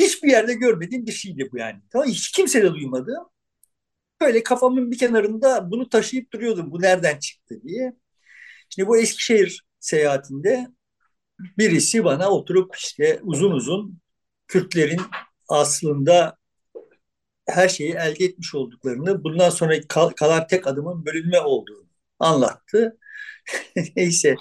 [0.00, 1.80] Hiçbir yerde görmediğim bir şeydi bu yani.
[1.90, 3.14] Tamam hiç kimse de duymadı.
[4.20, 6.72] Böyle kafamın bir kenarında bunu taşıyıp duruyordum.
[6.72, 7.92] Bu nereden çıktı diye.
[8.68, 10.68] Şimdi bu Eskişehir seyahatinde
[11.58, 14.00] birisi bana oturup işte uzun uzun
[14.48, 15.00] Kürtlerin
[15.48, 16.36] aslında
[17.48, 22.98] her şeyi elde etmiş olduklarını, bundan sonra kal kalan tek adımın bölünme olduğunu anlattı.
[23.96, 24.36] Neyse.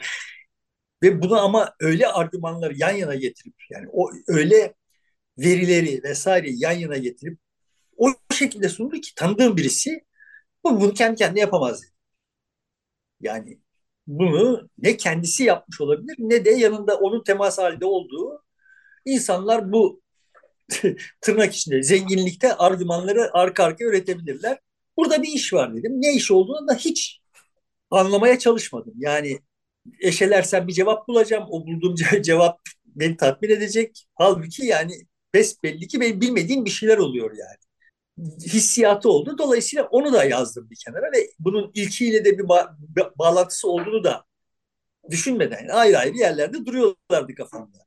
[1.04, 4.74] Ve bunu ama öyle argümanları yan yana getirip yani o öyle
[5.40, 7.40] verileri vesaire yan yana getirip
[7.98, 10.06] o şekilde sundu ki tanıdığım birisi
[10.64, 11.84] bu bunu kendi kendine yapamaz.
[13.22, 13.60] Yani
[14.08, 18.44] bunu ne kendisi yapmış olabilir ne de yanında onun temas halinde olduğu
[19.06, 20.02] insanlar bu
[21.22, 24.60] tırnak içinde zenginlikte argümanları arka arka üretebilirler.
[24.98, 26.02] Burada bir iş var dedim.
[26.02, 27.22] Ne iş olduğunu da hiç
[27.92, 28.94] anlamaya çalışmadım.
[28.98, 29.40] Yani
[30.02, 31.46] eşelersem bir cevap bulacağım.
[31.50, 34.08] O bulduğum cevap beni tatmin edecek.
[34.16, 34.94] Halbuki yani
[35.64, 37.58] belli ki benim bilmediğim bir şeyler oluyor yani.
[38.42, 39.38] Hissiyatı oldu.
[39.38, 44.26] Dolayısıyla onu da yazdım bir kenara ve bunun ilkiyle de bir ba- bağlantısı olduğunu da
[45.10, 47.78] düşünmeden yani ayrı ayrı yerlerde duruyorlardı kafamda.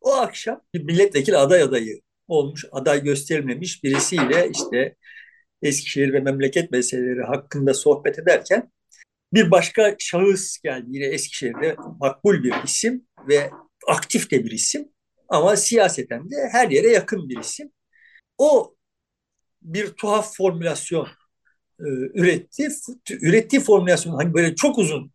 [0.00, 4.96] O akşam bir milletvekili aday adayı olmuş, aday gösterilmemiş birisiyle işte
[5.62, 8.70] Eskişehir ve memleket meseleleri hakkında sohbet ederken
[9.32, 13.50] bir başka şahıs geldi yine Eskişehir'de makbul bir isim ve
[13.88, 14.88] aktif de bir isim
[15.30, 17.72] ama siyaseten de her yere yakın bir isim.
[18.38, 18.76] O
[19.62, 21.08] bir tuhaf formülasyon
[21.80, 22.68] e, üretti.
[23.10, 25.12] Ürettiği formülasyon hani böyle çok uzun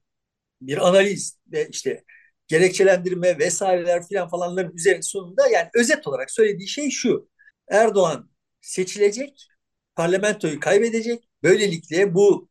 [0.61, 2.03] bir analiz ve işte
[2.47, 7.29] gerekçelendirme vesaireler filan falanların üzerinde sonunda yani özet olarak söylediği şey şu.
[7.69, 8.29] Erdoğan
[8.61, 9.47] seçilecek,
[9.95, 11.29] parlamentoyu kaybedecek.
[11.43, 12.49] Böylelikle bu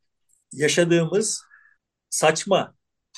[0.53, 1.43] yaşadığımız
[2.11, 2.77] saçma,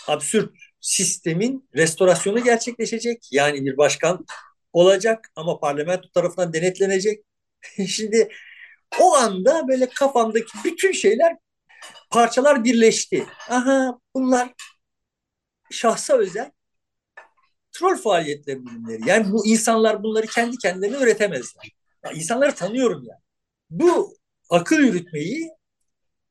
[0.09, 0.53] absürt
[0.87, 3.29] sistemin restorasyonu gerçekleşecek.
[3.33, 4.27] Yani bir başkan
[4.73, 7.25] olacak ama parlamento tarafından denetlenecek.
[7.89, 8.29] Şimdi
[9.01, 11.37] o anda böyle kafamdaki bütün şeyler
[12.11, 13.27] parçalar birleşti.
[13.49, 14.53] Aha bunlar
[15.71, 16.51] şahsa özel
[17.73, 19.09] troll faaliyetleri ürünleri.
[19.09, 21.71] Yani bu insanlar bunları kendi kendilerine üretemezler.
[22.05, 23.21] Ya insanları tanıyorum yani.
[23.71, 24.15] Bu
[24.51, 25.51] akıl yürütmeyi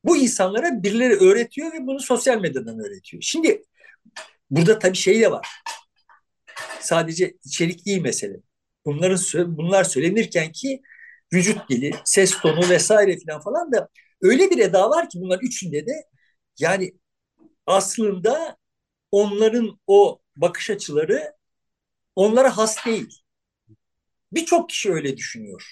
[0.04, 3.22] bu insanlara birileri öğretiyor ve bunu sosyal medyadan öğretiyor.
[3.22, 3.62] Şimdi
[4.50, 5.48] burada tabii şey de var.
[6.80, 8.36] Sadece içerik değil mesele.
[8.84, 10.82] Bunların bunlar söylenirken ki
[11.32, 13.88] vücut dili, ses tonu vesaire falan falan da
[14.22, 15.92] öyle bir eda var ki bunlar üçünde de
[16.58, 16.92] yani
[17.66, 18.56] aslında
[19.10, 21.32] onların o bakış açıları
[22.16, 23.22] onlara has değil.
[24.32, 25.70] Birçok kişi öyle düşünüyor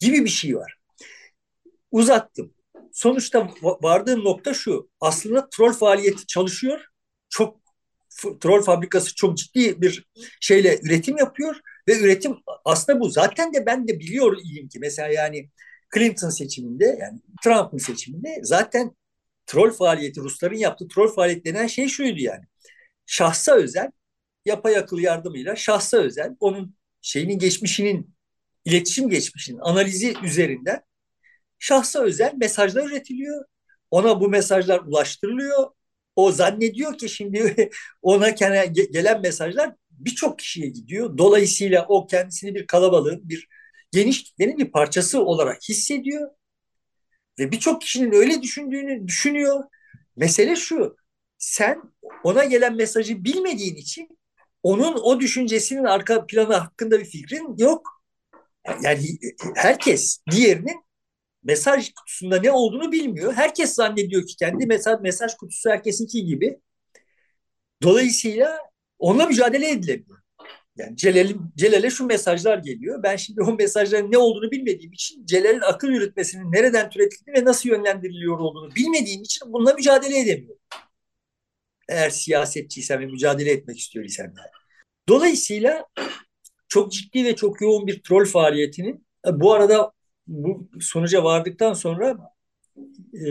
[0.00, 0.76] gibi bir şey var.
[1.90, 2.54] Uzattım.
[2.92, 4.90] sonuçta vardığım nokta şu.
[5.00, 6.84] Aslında troll faaliyeti çalışıyor.
[7.28, 7.63] Çok
[8.40, 10.06] troll fabrikası çok ciddi bir
[10.40, 11.56] şeyle üretim yapıyor
[11.88, 13.10] ve üretim aslında bu.
[13.10, 15.50] Zaten de ben de biliyorum ki mesela yani
[15.94, 18.96] Clinton seçiminde yani Trump'ın seçiminde zaten
[19.46, 22.44] troll faaliyeti Rusların yaptığı troll faaliyet denen şey şuydu yani.
[23.06, 23.90] Şahsa özel
[24.44, 28.14] yapay akıl yardımıyla şahsa özel onun şeyinin geçmişinin
[28.64, 30.82] iletişim geçmişinin analizi üzerinden
[31.58, 33.44] şahsa özel mesajlar üretiliyor.
[33.90, 35.70] Ona bu mesajlar ulaştırılıyor.
[36.16, 37.70] O zannediyor ki şimdi
[38.02, 41.18] ona gelen mesajlar birçok kişiye gidiyor.
[41.18, 43.48] Dolayısıyla o kendisini bir kalabalığın, bir
[43.92, 46.30] geniş kitlenin bir parçası olarak hissediyor.
[47.38, 49.64] Ve birçok kişinin öyle düşündüğünü düşünüyor.
[50.16, 50.96] Mesele şu,
[51.38, 51.82] sen
[52.24, 54.18] ona gelen mesajı bilmediğin için
[54.62, 58.02] onun o düşüncesinin arka planı hakkında bir fikrin yok.
[58.82, 59.18] Yani
[59.56, 60.83] herkes diğerinin
[61.44, 63.32] mesaj kutusunda ne olduğunu bilmiyor.
[63.32, 66.60] Herkes zannediyor ki kendi mesaj, mesaj kutusu herkesinki gibi.
[67.82, 68.58] Dolayısıyla
[68.98, 70.18] onunla mücadele edilemiyor.
[70.76, 73.02] Yani Celal'in, Celal'e şu mesajlar geliyor.
[73.02, 77.68] Ben şimdi o mesajların ne olduğunu bilmediğim için Celal'in akıl yürütmesinin nereden türetildiğini ve nasıl
[77.68, 80.60] yönlendiriliyor olduğunu bilmediğim için bununla mücadele edemiyorum.
[81.88, 84.50] Eğer siyasetçiysem ve mücadele etmek istiyor isem yani.
[85.08, 85.86] Dolayısıyla
[86.68, 89.92] çok ciddi ve çok yoğun bir troll faaliyetinin bu arada
[90.26, 92.18] bu sonuca vardıktan sonra
[93.14, 93.26] e,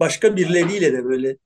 [0.00, 1.36] başka birileriyle de böyle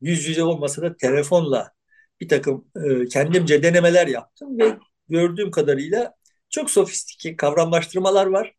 [0.00, 1.72] yüz yüze olmasa da telefonla
[2.20, 4.78] bir takım e, kendimce denemeler yaptım ve
[5.08, 6.14] gördüğüm kadarıyla
[6.50, 8.54] çok sofistike kavramlaştırmalar var.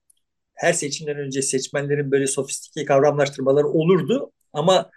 [0.56, 4.92] Her seçimden önce seçmenlerin böyle sofistike kavramlaştırmaları olurdu ama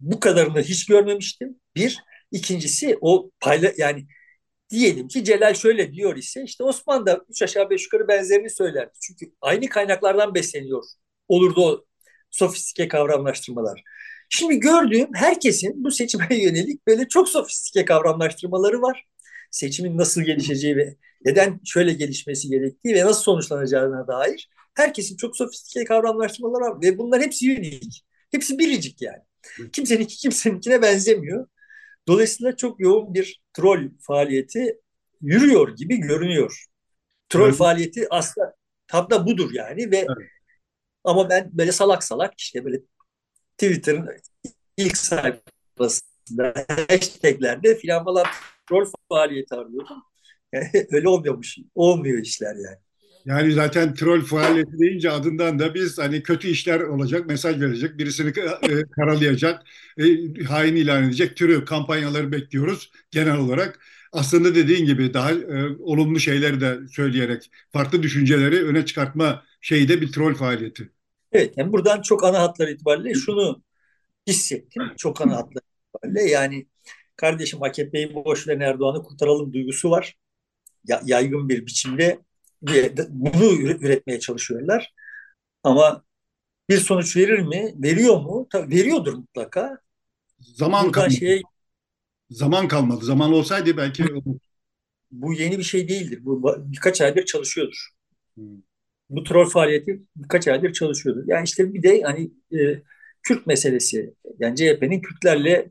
[0.00, 1.60] bu kadarını hiç görmemiştim.
[1.76, 1.98] Bir,
[2.30, 4.06] ikincisi o payla yani
[4.72, 8.92] diyelim ki Celal şöyle diyor ise işte Osman da üç aşağı beş yukarı benzerini söylerdi.
[9.00, 10.82] Çünkü aynı kaynaklardan besleniyor
[11.28, 11.84] olurdu o
[12.30, 13.82] sofistike kavramlaştırmalar.
[14.28, 19.06] Şimdi gördüğüm herkesin bu seçime yönelik böyle çok sofistike kavramlaştırmaları var.
[19.50, 25.84] Seçimin nasıl gelişeceği ve neden şöyle gelişmesi gerektiği ve nasıl sonuçlanacağına dair herkesin çok sofistike
[25.84, 28.04] kavramlaştırmaları var ve bunlar hepsi unik.
[28.30, 29.22] Hepsi biricik yani.
[29.72, 31.46] Kimseninki kimseninkine benzemiyor.
[32.08, 34.80] Dolayısıyla çok yoğun bir troll faaliyeti
[35.20, 36.64] yürüyor gibi görünüyor.
[37.28, 37.56] Troll evet.
[37.56, 38.54] faaliyeti aslında
[38.86, 40.28] tam da budur yani ve evet.
[41.04, 42.80] ama ben böyle salak salak işte böyle
[43.58, 44.08] Twitter'ın
[44.76, 46.54] ilk sayfasında
[46.88, 48.26] hashtaglerde filan falan
[48.68, 50.02] troll faaliyeti arıyordum.
[50.90, 51.58] öyle olmuyormuş.
[51.74, 52.78] Olmuyor işler yani.
[53.26, 58.28] Yani zaten troll faaliyeti deyince adından da biz hani kötü işler olacak, mesaj verecek, birisini
[58.62, 59.62] e, karalayacak,
[59.98, 60.04] e,
[60.44, 63.80] hain ilan edecek türü kampanyaları bekliyoruz genel olarak.
[64.12, 70.00] Aslında dediğin gibi daha e, olumlu şeyleri de söyleyerek farklı düşünceleri öne çıkartma şeyi de
[70.00, 70.90] bir troll faaliyeti.
[71.32, 73.62] Evet, yani buradan çok ana hatlar itibariyle şunu
[74.26, 74.82] hissettim.
[74.96, 76.66] Çok ana hatlar itibariyle yani
[77.16, 80.16] kardeşim AKP'yi boş verin Erdoğan'ı kurtaralım duygusu var.
[80.88, 82.18] Ya, yaygın bir biçimde
[83.08, 84.92] bunu üretmeye çalışıyorlar.
[85.62, 86.04] Ama
[86.68, 87.74] bir sonuç verir mi?
[87.76, 88.46] Veriyor mu?
[88.52, 89.78] Tabii veriyordur mutlaka.
[90.40, 91.14] Zaman kalmadı.
[91.14, 91.42] Şey,
[92.30, 93.04] zaman kalmadı.
[93.04, 94.04] Zaman olsaydı belki
[95.10, 96.18] bu yeni bir şey değildir.
[96.22, 97.88] Bu birkaç aydır çalışıyordur.
[98.34, 98.44] Hmm.
[99.10, 101.22] Bu troll faaliyeti birkaç aydır çalışıyordur.
[101.26, 102.82] Yani işte bir de hani e,
[103.22, 104.14] Kürt meselesi.
[104.38, 105.70] Yani CHP'nin Kürtlerle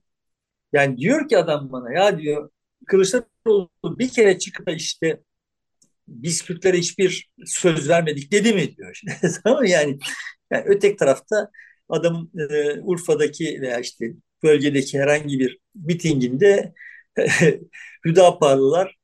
[0.73, 2.49] yani diyor ki adam bana ya diyor
[2.87, 5.21] Kılıçdaroğlu bir kere çıkıp işte
[6.11, 9.01] biz Kürtlere hiçbir söz vermedik dedi mi diyor.
[9.43, 9.99] tamam yani,
[10.51, 11.51] yani ötek tarafta
[11.89, 14.05] adamın e, Urfa'daki veya işte
[14.43, 16.73] bölgedeki herhangi bir mitinginde
[18.05, 18.97] Hüdaparlılar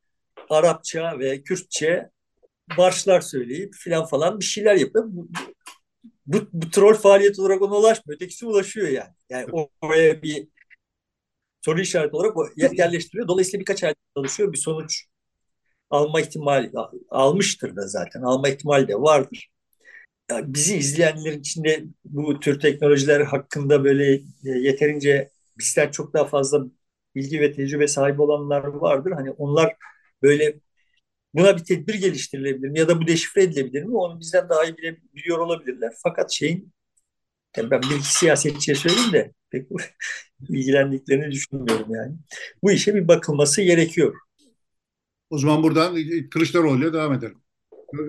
[0.49, 2.09] Arapça ve Kürtçe
[2.77, 5.05] marşlar söyleyip filan falan bir şeyler yapıyor.
[5.07, 5.29] Bu,
[6.25, 8.15] bu, bu troll faaliyet olarak ona ulaşmıyor.
[8.15, 9.13] Ötekisi ulaşıyor yani.
[9.29, 10.47] Yani oraya bir
[11.61, 12.35] soru işareti olarak
[12.77, 13.27] yerleştiriyor.
[13.27, 14.53] Dolayısıyla birkaç ay çalışıyor.
[14.53, 15.05] Bir sonuç
[15.89, 16.71] alma ihtimali
[17.09, 18.21] almıştır da zaten.
[18.21, 19.49] Alma ihtimali de vardır.
[20.31, 26.65] Yani bizi izleyenlerin içinde bu tür teknolojiler hakkında böyle e, yeterince bizden çok daha fazla
[27.15, 29.11] bilgi ve tecrübe sahibi olanlar vardır.
[29.11, 29.75] Hani onlar
[30.21, 30.59] böyle
[31.33, 33.97] buna bir tedbir geliştirilebilir mi ya da bu deşifre edilebilir mi?
[33.97, 35.93] Onu bizden daha iyi bile biliyor olabilirler.
[36.03, 36.73] Fakat şeyin
[37.53, 39.67] tabii ben bir iki siyasetçiye söyleyeyim de pek
[40.49, 42.15] ilgilendiklerini düşünmüyorum yani.
[42.63, 44.15] Bu işe bir bakılması gerekiyor.
[45.29, 45.95] O zaman buradan
[46.31, 47.37] Kılıçdaroğlu'ya devam edelim.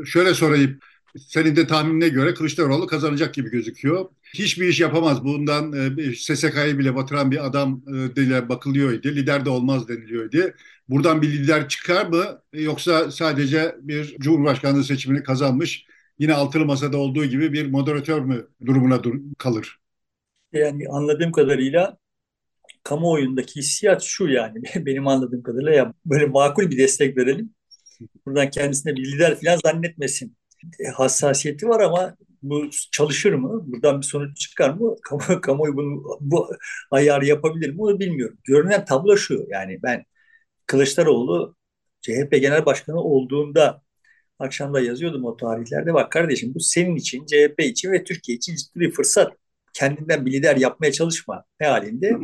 [0.04, 0.78] Şöyle sorayım.
[1.18, 4.06] Senin de tahminine göre Kılıçdaroğlu kazanacak gibi gözüküyor.
[4.34, 5.24] Hiçbir iş yapamaz.
[5.24, 9.08] Bundan e, SSK'yı bile batıran bir adam e, dile bakılıyordu.
[9.08, 10.38] Lider de olmaz deniliyordu.
[10.88, 12.24] Buradan bir lider çıkar mı?
[12.52, 15.86] Yoksa sadece bir Cumhurbaşkanlığı seçimini kazanmış
[16.18, 19.78] yine altılı masada olduğu gibi bir moderatör mü durumuna dur kalır?
[20.52, 21.98] Yani anladığım kadarıyla
[22.88, 27.54] kamuoyundaki hissiyat şu yani benim anladığım kadarıyla ya böyle makul bir destek verelim.
[28.26, 30.36] Buradan kendisine bir lider falan zannetmesin.
[30.80, 33.62] E, hassasiyeti var ama bu çalışır mı?
[33.66, 34.96] Buradan bir sonuç çıkar mı?
[35.02, 36.50] Kamu, kamuoyu bunu bu
[36.90, 37.82] ayarı yapabilir mi?
[37.82, 38.38] Onu bilmiyorum.
[38.44, 40.04] Görünen tablo şu yani ben
[40.66, 41.56] Kılıçdaroğlu
[42.00, 43.82] CHP Genel Başkanı olduğunda
[44.38, 45.94] akşamda yazıyordum o tarihlerde.
[45.94, 49.32] Bak kardeşim bu senin için, CHP için ve Türkiye için ciddi bir fırsat.
[49.74, 52.16] Kendinden bir lider yapmaya çalışma halinde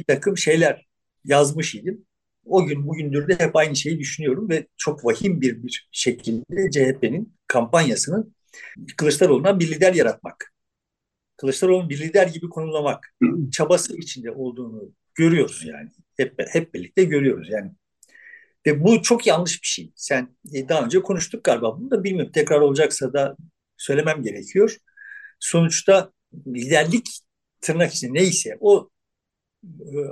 [0.00, 0.86] bir takım şeyler
[1.24, 2.06] yazmış idim.
[2.44, 7.34] O gün bugündür de hep aynı şeyi düşünüyorum ve çok vahim bir, bir şekilde CHP'nin
[7.46, 8.34] kampanyasının
[8.96, 10.52] Kılıçdaroğlu'na bir lider yaratmak.
[11.36, 13.14] Kılıçdaroğlu'nu bir lider gibi konumlamak
[13.52, 15.90] çabası içinde olduğunu görüyoruz yani.
[16.16, 17.72] Hep, hep birlikte görüyoruz yani.
[18.66, 19.92] Ve bu çok yanlış bir şey.
[19.96, 22.32] Sen e, daha önce konuştuk galiba bunu da bilmiyorum.
[22.32, 23.36] Tekrar olacaksa da
[23.76, 24.76] söylemem gerekiyor.
[25.40, 26.12] Sonuçta
[26.46, 27.08] liderlik
[27.60, 28.90] tırnak içinde neyse o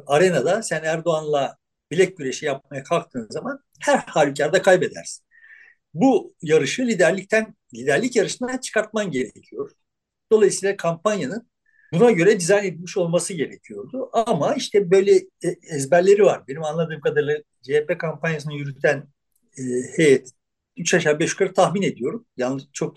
[0.07, 1.57] arenada sen Erdoğan'la
[1.91, 5.25] bilek güreşi yapmaya kalktığın zaman her halükarda kaybedersin.
[5.95, 9.71] Bu yarışı liderlikten liderlik yarışından çıkartman gerekiyor.
[10.33, 11.49] Dolayısıyla kampanyanın
[11.93, 14.11] buna göre dizayn edilmiş olması gerekiyordu.
[14.13, 16.43] Ama işte böyle e, ezberleri var.
[16.49, 19.09] Benim anladığım kadarıyla CHP kampanyasını yürüten
[19.59, 19.63] e,
[19.97, 20.31] heyet
[20.77, 22.27] 3 aşağı 5 yukarı tahmin ediyorum.
[22.37, 22.97] Yalnız çok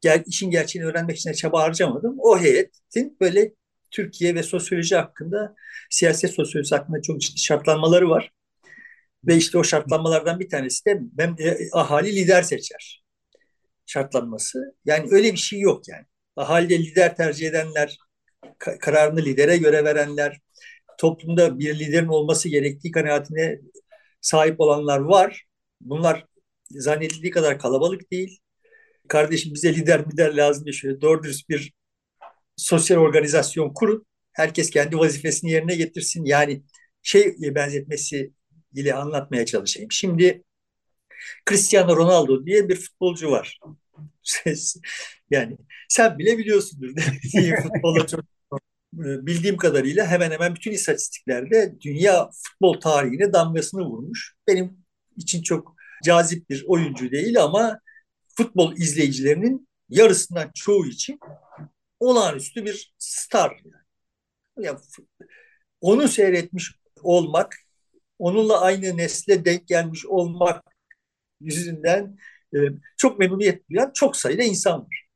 [0.00, 2.16] gel, işin gerçeğini öğrenmek için çaba harcamadım.
[2.18, 3.54] O heyetin böyle
[3.90, 5.54] Türkiye ve sosyoloji hakkında,
[5.90, 8.32] siyaset sosyolojisi hakkında çok ciddi şartlanmaları var.
[9.24, 13.04] Ve işte o şartlanmalardan bir tanesi de ben e, ahali lider seçer
[13.86, 14.76] şartlanması.
[14.84, 16.04] Yani öyle bir şey yok yani.
[16.36, 17.98] Ahalide lider tercih edenler,
[18.58, 20.40] kararını lidere göre verenler,
[20.98, 23.58] toplumda bir liderin olması gerektiği kanaatine
[24.20, 25.44] sahip olanlar var.
[25.80, 26.26] Bunlar
[26.70, 28.38] zannedildiği kadar kalabalık değil.
[29.08, 31.72] Kardeşim bize lider lider lazım diye şöyle doğru dürüst bir
[32.60, 34.06] sosyal organizasyon kurun.
[34.32, 36.24] Herkes kendi vazifesini yerine getirsin.
[36.24, 36.62] Yani
[37.02, 38.32] şey benzetmesi
[38.74, 39.92] ile anlatmaya çalışayım.
[39.92, 40.42] Şimdi
[41.48, 43.60] Cristiano Ronaldo diye bir futbolcu var.
[45.30, 46.94] yani sen bile biliyorsundur.
[47.62, 48.20] Futbola çok
[48.92, 54.34] bildiğim kadarıyla hemen hemen bütün istatistiklerde dünya futbol tarihine damgasını vurmuş.
[54.48, 54.78] Benim
[55.16, 57.80] için çok cazip bir oyuncu değil ama
[58.36, 61.18] futbol izleyicilerinin yarısından çoğu için
[62.00, 63.62] olağanüstü bir star.
[64.58, 64.78] Yani
[65.80, 67.56] onu seyretmiş olmak,
[68.18, 70.64] onunla aynı nesle denk gelmiş olmak
[71.40, 72.18] yüzünden
[72.54, 72.58] e,
[72.96, 75.06] çok memnuniyet duyan çok sayıda insan var.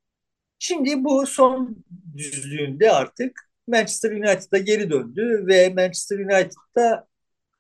[0.59, 1.85] Şimdi bu son
[2.17, 7.09] düzlüğünde artık Manchester United'a geri döndü ve Manchester United'da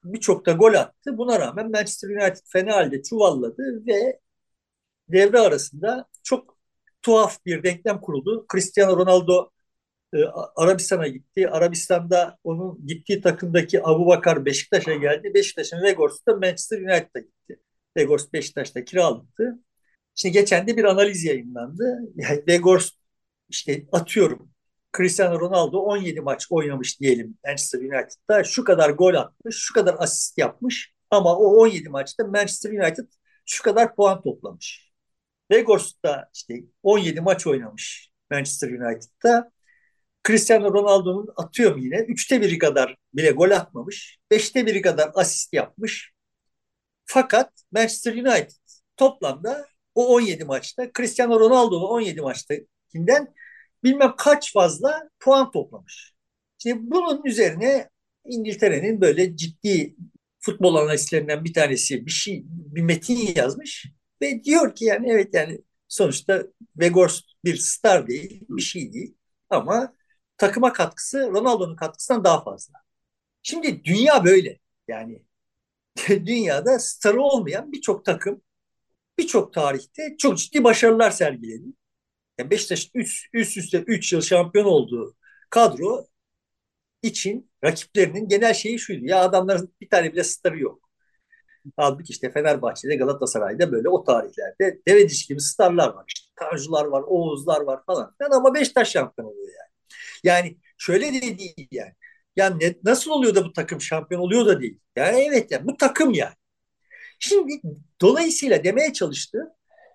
[0.04, 1.18] birçok da gol attı.
[1.18, 4.20] Buna rağmen Manchester United fena halde çuvalladı ve
[5.08, 6.53] devre arasında çok
[7.04, 8.46] tuhaf bir denklem kuruldu.
[8.52, 9.50] Cristiano Ronaldo
[10.14, 10.18] e,
[10.56, 11.50] Arabistan'a gitti.
[11.50, 15.34] Arabistan'da onun gittiği takımdaki Abu Bakar Beşiktaş'a geldi.
[15.34, 17.60] Beşiktaş'ın Vegors'u da Manchester United'a gitti.
[17.96, 19.58] Vegors Beşiktaş'ta kiralıktı.
[20.14, 22.00] Şimdi geçen de bir analiz yayınlandı.
[22.16, 22.90] Yani Vegors
[23.48, 24.50] işte atıyorum
[24.96, 28.44] Cristiano Ronaldo 17 maç oynamış diyelim Manchester United'da.
[28.44, 30.94] Şu kadar gol atmış, şu kadar asist yapmış.
[31.10, 33.04] Ama o 17 maçta Manchester United
[33.46, 34.83] şu kadar puan toplamış.
[35.54, 39.52] Vegors'ta işte 17 maç oynamış Manchester United'da.
[40.26, 44.18] Cristiano Ronaldo'nun atıyorum yine üçte biri kadar bile gol atmamış.
[44.30, 46.12] Beşte biri kadar asist yapmış.
[47.06, 48.50] Fakat Manchester United
[48.96, 53.34] toplamda o 17 maçta Cristiano Ronaldo'nun 17 maçtakinden
[53.84, 56.14] bilmem kaç fazla puan toplamış.
[56.58, 57.88] Şimdi bunun üzerine
[58.24, 59.96] İngiltere'nin böyle ciddi
[60.40, 63.86] futbol analistlerinden bir tanesi bir şey bir metin yazmış
[64.24, 69.16] ve diyor ki yani evet yani sonuçta Weghorst bir star değil, bir şey değil
[69.50, 69.94] ama
[70.38, 72.74] takıma katkısı Ronaldo'nun katkısından daha fazla.
[73.42, 74.58] Şimdi dünya böyle.
[74.88, 75.22] Yani
[76.08, 78.42] dünyada starı olmayan birçok takım
[79.18, 81.66] birçok tarihte çok ciddi başarılar sergiledi.
[82.38, 85.16] Yani Beşiktaş'ın üst, üst üste 3 yıl şampiyon olduğu
[85.50, 86.06] kadro
[87.02, 89.04] için rakiplerinin genel şeyi şuydu.
[89.06, 90.83] Ya adamların bir tane bile starı yok.
[91.76, 96.04] Halbuki işte Fenerbahçe'de Galatasaray'da böyle o tarihlerde deve dişi gibi starlar var.
[96.08, 98.14] İşte Tanjular var, Oğuzlar var falan.
[98.20, 99.70] Yani ama Beşiktaş şampiyon oluyor yani.
[100.24, 101.92] Yani şöyle de değil yani.
[102.36, 104.80] Yani ne, nasıl oluyor da bu takım şampiyon oluyor da değil.
[104.96, 106.34] Yani evet yani bu takım yani.
[107.18, 107.60] Şimdi
[108.00, 109.38] dolayısıyla demeye çalıştı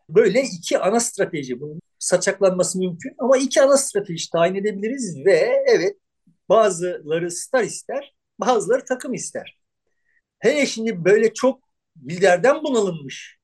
[0.10, 5.98] böyle iki ana strateji bunun saçaklanması mümkün ama iki ana strateji tayin edebiliriz ve evet
[6.50, 9.59] bazıları star ister bazıları takım ister.
[10.40, 11.64] Hele şimdi böyle çok
[12.10, 13.40] liderden bunalınmış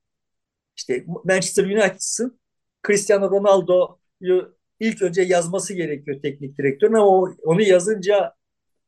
[0.76, 2.40] işte Manchester United'sın
[2.86, 8.34] Cristiano Ronaldo'yu ilk önce yazması gerekiyor teknik direktörün ama onu yazınca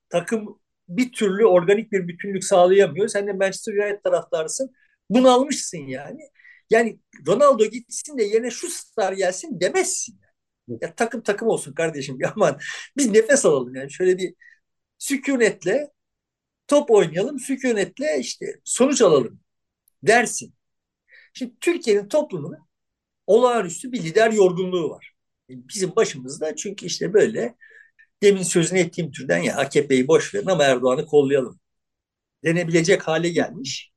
[0.09, 3.09] takım bir türlü organik bir bütünlük sağlayamıyor.
[3.09, 4.73] Sen de Manchester United taraftarısın.
[5.11, 6.21] Bunu almışsın yani.
[6.71, 10.21] Yani Ronaldo gitsin de yerine şu star gelsin demezsin.
[10.69, 10.79] Yani.
[10.83, 12.17] Ya takım takım olsun kardeşim.
[12.21, 12.59] Ya aman
[12.97, 13.93] biz nefes alalım yani.
[13.93, 14.35] Şöyle bir
[14.99, 15.91] sükunetle
[16.69, 17.39] top oynayalım.
[17.39, 19.41] Sükunetle işte sonuç alalım
[20.03, 20.55] dersin.
[21.35, 22.59] Şimdi Türkiye'nin toplumunda
[23.27, 25.15] olağanüstü bir lider yorgunluğu var.
[25.49, 27.57] Bizim başımızda çünkü işte böyle
[28.23, 31.61] demin sözünü ettiğim türden ya AKP'yi boş verin ama Erdoğan'ı kollayalım
[32.45, 33.93] denebilecek hale gelmiş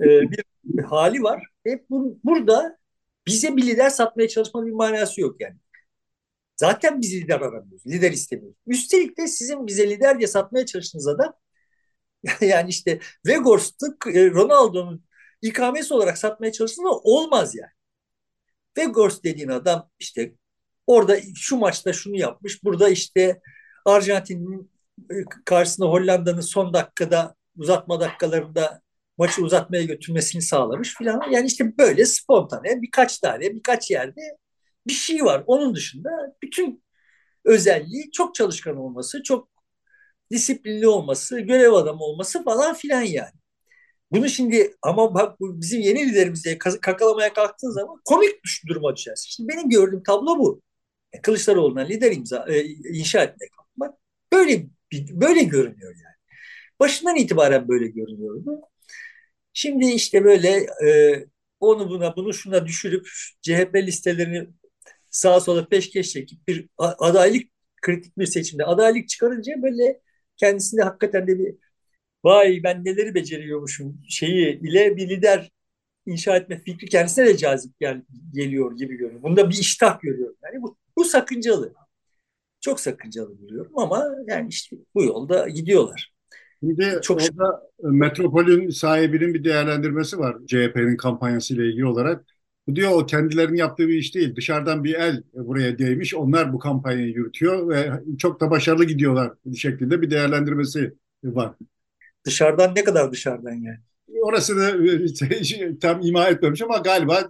[0.00, 1.46] ee, bir, bir hali var.
[1.64, 2.78] Hep bu, burada
[3.26, 5.56] bize bir lider satmaya çalışmanın bir manası yok yani.
[6.56, 7.86] Zaten biz lider aramıyoruz.
[7.86, 8.56] Lider istemiyoruz.
[8.66, 11.34] Üstelik de sizin bize lider diye satmaya çalıştığınız adam
[12.40, 15.04] yani işte Vegors'tu e, Ronaldo'nun
[15.42, 17.70] ikamesi olarak satmaya çalıştığında olmaz yani.
[18.78, 20.34] Vegors dediğin adam işte
[20.86, 22.64] orada şu maçta şunu yapmış.
[22.64, 23.40] Burada işte
[23.84, 24.70] Arjantin'in
[25.10, 25.14] e,
[25.44, 28.82] karşısında Hollanda'nın son dakikada uzatma dakikalarında
[29.18, 31.30] maçı uzatmaya götürmesini sağlamış filan.
[31.30, 34.20] Yani işte böyle spontane birkaç tane birkaç yerde
[34.86, 35.44] bir şey var.
[35.46, 36.10] Onun dışında
[36.42, 36.84] bütün
[37.44, 39.48] özelliği çok çalışkan olması, çok
[40.32, 43.32] disiplinli olması, görev adamı olması falan filan yani.
[44.12, 48.36] Bunu şimdi ama bak bizim yeni liderimize kakalamaya kalktığın zaman komik
[48.68, 49.28] duruma düşersin.
[49.30, 50.62] Şimdi benim gördüğüm tablo bu.
[51.12, 52.64] E, Kılıçdaroğlu'na lider imza e,
[52.98, 53.94] inşa etmek bak
[54.32, 56.14] böyle böyle görünüyor yani.
[56.80, 58.60] Başından itibaren böyle görünüyordu.
[59.52, 60.48] Şimdi işte böyle
[60.86, 61.26] e,
[61.60, 63.08] onu buna bunu şuna düşürüp
[63.42, 64.48] CHP listelerini
[65.10, 67.42] sağa sola peşkeş çekip bir adaylık
[67.82, 70.00] kritik bir seçimde adaylık çıkarınca böyle
[70.38, 71.54] kendisinde hakikaten de bir
[72.24, 75.50] vay ben neleri beceriyormuşum şeyi ile bir lider
[76.06, 79.22] inşa etme fikri kendisine de cazip gel, geliyor gibi görünüyor.
[79.22, 80.36] Bunda bir iştah görüyorum.
[80.44, 81.74] Yani bu, bu sakıncalı.
[82.60, 86.12] Çok sakıncalı buluyorum ama yani işte bu yolda gidiyorlar.
[86.60, 92.37] Şimdi Çok orada Metropol'ün sahibinin bir değerlendirmesi var CHP'nin kampanyası ile ilgili olarak.
[92.68, 94.36] Bu diyor o kendilerinin yaptığı bir iş değil.
[94.36, 96.14] Dışarıdan bir el buraya değmiş.
[96.14, 100.94] Onlar bu kampanyayı yürütüyor ve çok da başarılı gidiyorlar şeklinde bir değerlendirmesi
[101.24, 101.54] var.
[102.24, 103.78] Dışarıdan ne kadar dışarıdan yani?
[104.22, 105.06] Orasını
[105.80, 107.28] tam ima etmemiş ama galiba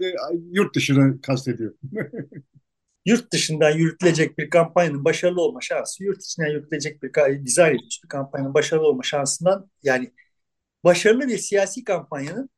[0.51, 1.75] yurt dışını kastediyor.
[3.07, 8.09] yurt dışından yürütülecek bir kampanyanın başarılı olma şansı, yurt içinden yürütülecek bir dizayn edilmiş bir
[8.09, 10.13] kampanyanın başarılı olma şansından yani
[10.85, 12.51] başarılı bir siyasi kampanyanın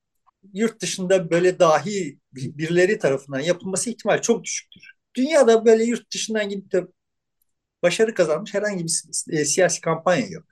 [0.52, 4.82] yurt dışında böyle dahi birileri tarafından yapılması ihtimal çok düşüktür.
[5.14, 6.86] Dünyada böyle yurt dışından gidip de
[7.82, 10.44] başarı kazanmış herhangi bir e, siyasi kampanya yok.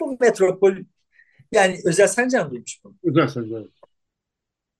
[0.00, 0.76] Bu metropol
[1.52, 2.96] yani Özel Sencan duymuş bunu.
[3.04, 3.70] Özel Sencan.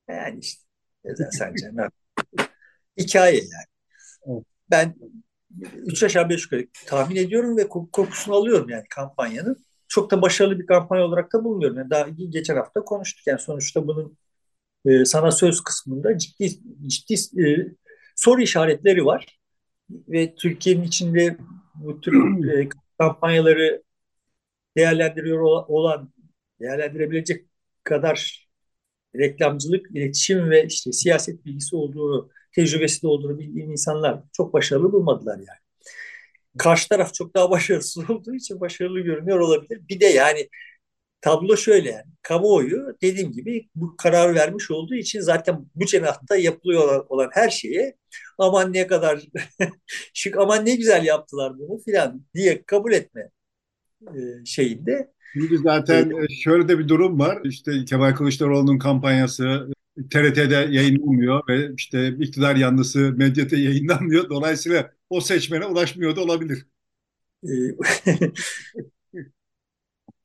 [0.09, 0.63] Yani işte
[1.05, 1.91] Özel Sencan.
[2.99, 4.43] Hikaye yani.
[4.71, 4.95] Ben
[5.75, 9.65] 3 aşağı 5 yukarı tahmin ediyorum ve kokusunu alıyorum yani kampanyanın.
[9.89, 11.79] Çok da başarılı bir kampanya olarak da bulmuyorum.
[11.79, 14.19] Yani daha geçen hafta konuştuk yani sonuçta bunun
[14.87, 16.49] e, sana söz kısmında ciddi
[16.87, 17.67] ciddi e,
[18.17, 19.39] soru işaretleri var.
[19.91, 21.37] Ve Türkiye'nin içinde
[21.75, 22.69] bu tür e,
[22.99, 23.83] kampanyaları
[24.77, 26.13] değerlendiriyor olan,
[26.61, 27.47] değerlendirebilecek
[27.85, 28.49] kadar
[29.17, 35.37] reklamcılık, iletişim ve işte siyaset bilgisi olduğunu tecrübesi de olduğunu bildiğim insanlar çok başarılı bulmadılar
[35.37, 35.59] yani.
[36.59, 39.81] Karşı taraf çok daha başarısız olduğu için başarılı görünüyor olabilir.
[39.89, 40.49] Bir de yani
[41.23, 47.07] tablo şöyle yani kamuoyu dediğim gibi bu karar vermiş olduğu için zaten bu cenahta yapılıyor
[47.09, 47.97] olan, her şeye
[48.39, 49.21] aman ne kadar
[50.15, 53.31] şık aman ne güzel yaptılar bunu filan diye kabul etme
[54.03, 55.13] e, şeyinde.
[55.33, 57.39] Şimdi zaten e, şöyle de bir durum var.
[57.45, 59.69] İşte Kemal Kılıçdaroğlu'nun kampanyası
[60.11, 64.31] TRT'de yayınlanmıyor ve işte iktidar yanlısı medyada yayınlanmıyor.
[64.31, 66.67] Dolayısıyla o seçmene ulaşmıyor da olabilir.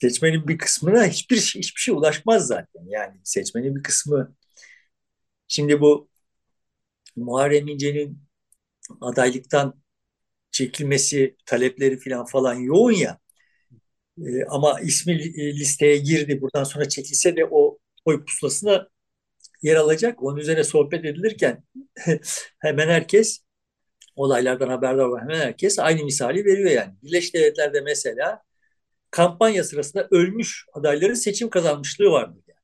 [0.02, 2.84] Seçmenin bir kısmına hiçbir şey, hiçbir şey ulaşmaz zaten.
[2.90, 4.36] Yani seçmenin bir kısmı
[5.48, 6.10] şimdi bu
[7.16, 8.20] Muharrem İnce'nin
[9.02, 9.76] adaylıktan
[10.52, 13.20] çekilmesi talepleri falan falan yoğun ya.
[14.22, 15.20] Ee, ama ismi
[15.60, 16.42] listeye girdi.
[16.42, 18.88] Buradan sonra çekilse de o oy pusulasına
[19.64, 20.24] yer alacak.
[20.24, 21.64] Onun üzerine sohbet edilirken
[22.60, 23.40] hemen herkes
[24.16, 26.94] olaylardan haberdar olan hemen herkes aynı misali veriyor yani.
[27.04, 28.44] Birleşik Devletler'de mesela
[29.12, 32.44] kampanya sırasında ölmüş adayların seçim kazanmışlığı vardır.
[32.48, 32.58] Yani.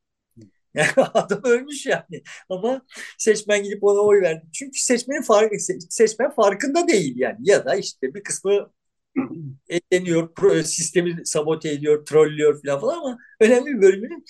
[0.76, 2.82] Yani adam ölmüş yani ama
[3.18, 4.46] seçmen gidip ona oy verdi.
[4.54, 5.56] Çünkü seçmenin farkı
[5.90, 8.72] seçmen farkında değil yani ya da işte bir kısmı
[9.70, 10.30] ekleniyor,
[10.64, 14.26] sistemi sabote ediyor, trollüyor falan falan ama önemli bir bölümünün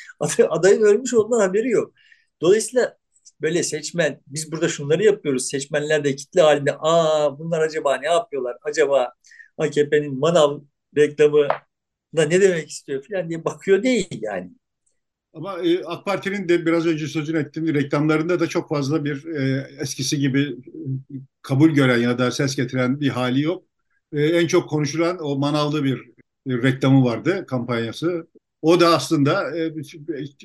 [0.49, 1.93] adayın ölmüş olduğundan haberi yok.
[2.41, 2.97] Dolayısıyla
[3.41, 8.57] böyle seçmen biz burada şunları yapıyoruz seçmenler de kitle halinde aa bunlar acaba ne yapıyorlar
[8.63, 9.13] acaba
[9.57, 10.59] AKP'nin manav
[10.97, 11.47] reklamı
[12.17, 14.51] da ne demek istiyor falan diye bakıyor değil yani.
[15.33, 19.67] Ama e, AK Parti'nin de biraz önce sözünü ettiğim reklamlarında da çok fazla bir e,
[19.79, 23.65] eskisi gibi e, kabul gören ya da ses getiren bir hali yok.
[24.13, 26.01] E, en çok konuşulan o manavlı bir,
[26.47, 28.27] bir reklamı vardı kampanyası.
[28.61, 29.73] O da aslında e,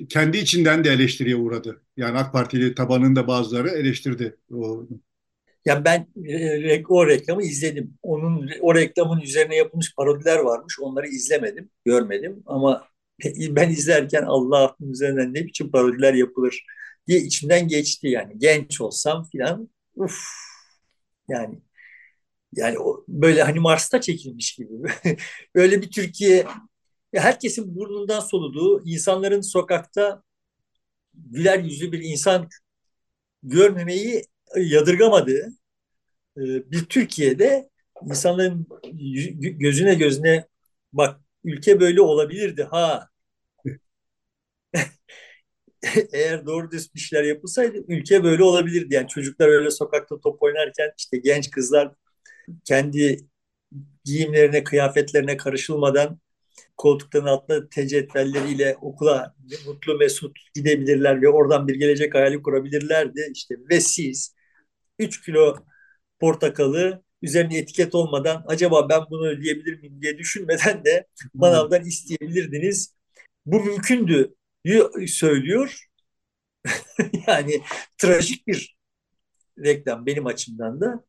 [0.09, 1.83] kendi içinden de eleştiriye uğradı.
[1.97, 4.37] Yani AK Partili tabanında bazıları eleştirdi.
[4.55, 4.87] O.
[5.69, 7.99] Ya ben e, o reklamı izledim.
[8.03, 10.81] Onun o reklamın üzerine yapılmış parodiler varmış.
[10.81, 12.89] Onları izlemedim, görmedim ama
[13.51, 16.65] ben izlerken Allah'ın üzerinden ne biçim parodiler yapılır
[17.09, 18.39] diye içimden geçti yani.
[18.39, 20.19] Genç olsam filan uf
[21.29, 21.59] yani
[22.55, 24.73] yani o böyle hani Mars'ta çekilmiş gibi.
[25.55, 26.47] Öyle bir Türkiye
[27.15, 30.23] herkesin burnundan soluduğu, insanların sokakta
[31.15, 32.49] güler yüzlü bir insan
[33.43, 34.25] görmemeyi
[34.57, 35.58] yadırgamadığı e,
[36.47, 37.71] bir Türkiye'de
[38.07, 38.67] insanların
[39.41, 40.47] gözüne gözüne
[40.93, 43.09] bak ülke böyle olabilirdi ha.
[46.13, 48.95] Eğer doğru düz bir şeyler yapılsaydı ülke böyle olabilirdi.
[48.95, 51.95] Yani çocuklar öyle sokakta top oynarken işte genç kızlar
[52.65, 53.19] kendi
[54.05, 56.21] giyimlerine, kıyafetlerine karışılmadan
[56.77, 59.35] koltukların altında tecetvelleriyle okula
[59.67, 63.31] mutlu mesut gidebilirler ve oradan bir gelecek hayali kurabilirlerdi.
[63.35, 64.35] İşte ve siz
[64.99, 65.57] 3 kilo
[66.21, 72.95] portakalı üzerine etiket olmadan acaba ben bunu ödeyebilir miyim diye düşünmeden de manavdan isteyebilirdiniz.
[73.47, 74.35] Bu mümkündü
[75.07, 75.85] söylüyor.
[77.27, 77.63] yani
[77.99, 78.77] trajik bir
[79.59, 81.05] reklam benim açımdan da.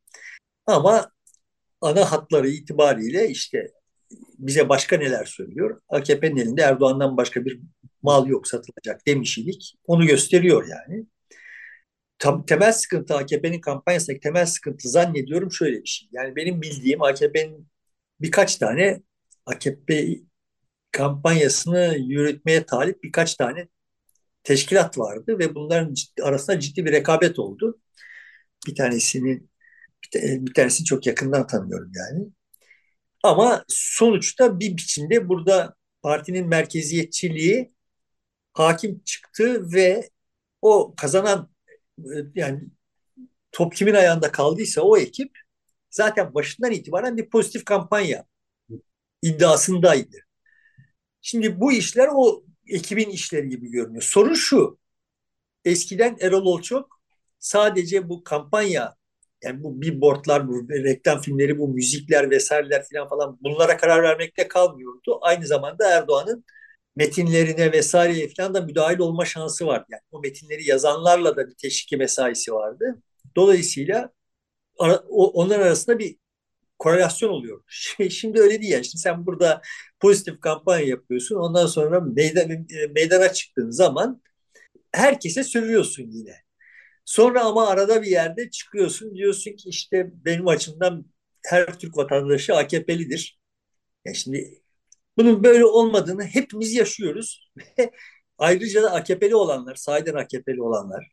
[0.66, 1.12] Ama
[1.82, 3.72] ana hatları itibariyle işte
[4.38, 5.82] bize başka neler söylüyor?
[5.90, 7.60] AKP'nin elinde Erdoğan'dan başka bir
[8.02, 9.76] mal yok satılacak demiş idik.
[9.88, 11.06] Onu gösteriyor yani.
[12.48, 16.10] Temel sıkıntı AKP'nin kampanyasındaki temel sıkıntı zannediyorum şöyle bir şey.
[16.12, 17.68] Yani benim bildiğim AKP'nin
[18.22, 19.04] birkaç tane
[19.46, 20.20] AKP
[20.92, 23.68] kampanyasını yürütmeye talip birkaç tane
[24.44, 27.80] teşkilat vardı ve bunların ciddi, arasında ciddi bir rekabet oldu.
[28.68, 29.44] Bir tanesini
[30.14, 32.28] bir, bir tanesini çok yakından tanıyorum yani.
[33.24, 37.74] Ama sonuçta bir biçimde burada partinin merkeziyetçiliği
[38.54, 40.10] hakim çıktı ve
[40.62, 41.50] o kazanan
[42.36, 42.62] yani
[43.52, 45.38] top kimin ayağında kaldıysa o ekip
[45.90, 48.26] zaten başından itibaren bir pozitif kampanya
[49.22, 50.18] iddiasındaydı.
[51.22, 54.02] Şimdi bu işler o ekibin işleri gibi görünüyor.
[54.04, 54.80] Sorun şu.
[55.66, 57.02] Eskiden Erol Olçok
[57.40, 58.96] sadece bu kampanya
[59.44, 65.20] yani bu billboardlar, bu reklam filmleri, bu müzikler vesaireler falan falan bunlara karar vermekte kalmıyordu.
[65.22, 66.46] Aynı zamanda Erdoğan'ın
[67.00, 69.86] metinlerine vesaireye falan da müdahil olma şansı vardı.
[69.92, 73.02] Yani o metinleri yazanlarla da bir teşviki mesaisi vardı.
[73.36, 74.14] Dolayısıyla
[74.80, 76.18] ara, o, onlar arasında bir
[76.80, 77.64] korelasyon oluyor.
[78.10, 78.86] Şimdi öyle değil yani.
[78.86, 79.62] Şimdi sen burada
[80.00, 81.36] pozitif kampanya yapıyorsun.
[81.36, 84.22] Ondan sonra meydan, meydana çıktığın zaman
[84.94, 86.36] herkese sövüyorsun yine.
[87.06, 91.06] Sonra ama arada bir yerde çıkıyorsun diyorsun ki işte benim açımdan
[91.46, 93.40] her Türk vatandaşı AKP'lidir.
[94.06, 94.62] Yani şimdi
[95.20, 97.52] bunun böyle olmadığını hepimiz yaşıyoruz.
[98.38, 101.12] Ayrıca da AKP'li olanlar, sahiden AKP'li olanlar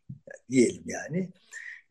[0.51, 1.31] diyelim yani.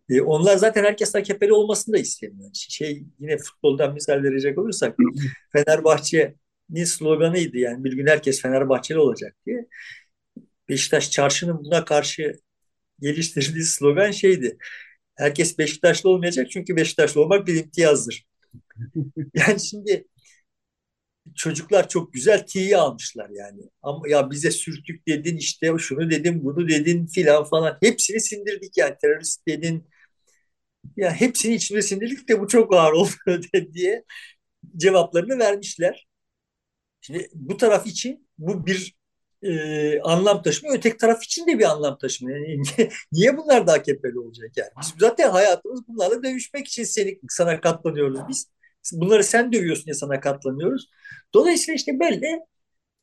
[0.10, 2.50] E, onlar zaten herkes AKP'li olmasını da istemiyor.
[2.54, 4.98] Şey yine futboldan misal verecek olursak
[5.54, 9.68] Fenerbahçe'nin sloganıydı yani bir gün herkes Fenerbahçeli olacak diye.
[10.70, 12.40] Beşiktaş çarşının buna karşı
[13.02, 14.58] geliştirdiği slogan şeydi.
[15.16, 18.26] Herkes Beşiktaşlı olmayacak çünkü Beşiktaşlı olmak bir imtiyazdır.
[19.34, 20.08] Yani şimdi
[21.36, 23.62] çocuklar çok güzel tiyi almışlar yani.
[23.82, 27.78] Ama ya bize sürtük dedin işte şunu dedin bunu dedin filan falan.
[27.82, 29.88] Hepsini sindirdik yani terörist dedin.
[30.98, 33.14] Ya hepsini içine sindirdik de bu çok ağır oldu
[33.74, 34.04] diye
[34.78, 36.08] cevaplarını vermişler.
[37.02, 38.96] Şimdi bu taraf için bu bir
[39.44, 40.78] e, anlam taşımıyor.
[40.78, 42.40] Öteki taraf için de bir anlam taşımıyor.
[42.40, 42.64] Yani,
[43.12, 44.70] niye bunlar da AKP'li olacak yani?
[44.82, 48.48] Biz zaten hayatımız bunlarla dövüşmek için seni, sana katlanıyoruz biz.
[48.94, 50.90] Bunları sen dövüyorsun diye sana katlanıyoruz.
[51.34, 52.40] Dolayısıyla işte belli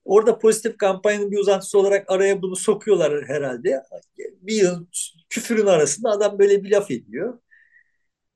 [0.05, 3.83] orada pozitif kampanyanın bir uzantısı olarak araya bunu sokuyorlar herhalde.
[4.19, 4.87] Bir yıl
[5.31, 7.39] küfürün arasında adam böyle bir laf ediyor.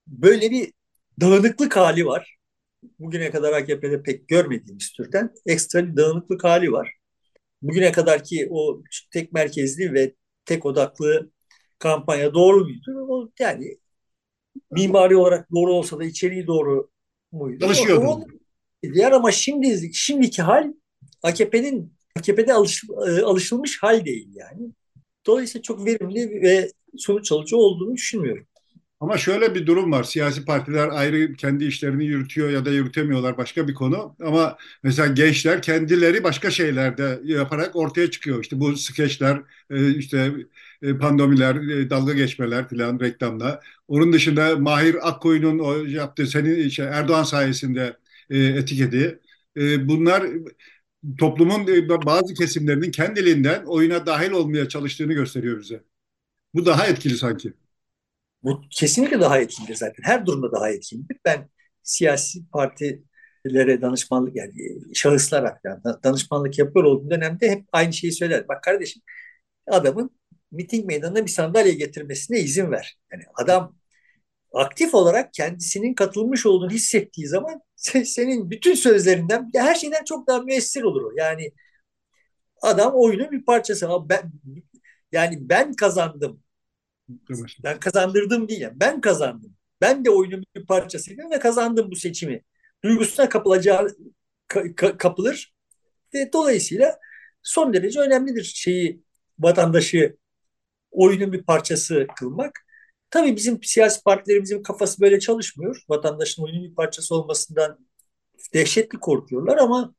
[0.07, 0.73] Böyle bir
[1.21, 2.37] dağınıklık hali var.
[2.99, 6.93] Bugüne kadar AKP'de pek görmediğimiz türden ekstra bir dağınıklık hali var.
[7.63, 8.83] Bugüne kadar ki o
[9.13, 11.31] tek merkezli ve tek odaklı
[11.79, 13.07] kampanya doğru muydu?
[13.09, 13.79] O yani
[14.71, 16.91] mimari olarak doğru olsa da içeriği doğru
[17.33, 17.61] muydu?
[17.61, 18.25] Çalışıyordu.
[18.95, 20.73] Diğer ama şimdi şimdiki hal
[21.23, 24.71] AKP'nin AKP'de alış, e, alışılmış hal değil yani.
[25.27, 28.47] Dolayısıyla çok verimli ve sonuç alıcı olduğunu düşünmüyorum.
[29.01, 30.05] Ama şöyle bir durum var.
[30.05, 34.17] Siyasi partiler ayrı kendi işlerini yürütüyor ya da yürütemiyorlar başka bir konu.
[34.21, 38.43] Ama mesela gençler kendileri başka şeylerde yaparak ortaya çıkıyor.
[38.43, 40.33] İşte bu skeçler, e, işte
[40.83, 43.61] e, pandomiler, e, dalga geçmeler filan reklamda.
[43.89, 47.97] Onun dışında Mahir Akkoyun'un o yaptığı senin işte Erdoğan sayesinde
[48.31, 49.21] etiketi.
[49.57, 50.27] Bunlar
[51.19, 51.67] toplumun
[52.07, 55.83] bazı kesimlerinin kendiliğinden oyuna dahil olmaya çalıştığını gösteriyor bize.
[56.55, 57.53] Bu daha etkili sanki.
[58.43, 60.03] Bu kesinlikle daha etkilidir zaten.
[60.03, 61.17] Her durumda daha etkilidir.
[61.25, 61.49] Ben
[61.83, 64.53] siyasi partilere danışmanlık yani
[64.95, 68.49] şahıslar hakkında danışmanlık yapıyor olduğum dönemde hep aynı şeyi söyler.
[68.49, 69.03] Bak kardeşim
[69.67, 70.11] adamın
[70.51, 72.99] miting meydanına bir sandalye getirmesine izin ver.
[73.13, 73.77] Yani adam
[74.55, 77.61] aktif olarak kendisinin katılmış olduğunu hissettiği zaman
[78.05, 81.13] senin bütün sözlerinden her şeyden çok daha müessir olur o.
[81.17, 81.53] Yani
[82.63, 83.89] adam oyunun bir parçası.
[84.09, 84.33] Ben,
[85.13, 86.43] yani ben kazandım
[87.65, 88.61] ben kazandırdım değil.
[88.61, 88.81] Yani.
[88.81, 89.57] Ben kazandım.
[89.81, 92.43] Ben de oyunun bir parçasıydım ve kazandım bu seçimi.
[92.85, 93.97] Duygusuna kapılacağı
[94.49, 95.55] ka, ka, kapılır
[96.15, 96.99] ve dolayısıyla
[97.43, 99.03] son derece önemlidir şeyi
[99.39, 100.17] vatandaşı
[100.97, 102.53] oyunun bir parçası kılmak.
[103.11, 105.83] Tabii bizim siyasi partilerimizin kafası böyle çalışmıyor.
[105.89, 107.79] Vatandaşın oyunun bir parçası olmasından
[108.55, 109.95] dehşetli korkuyorlar ama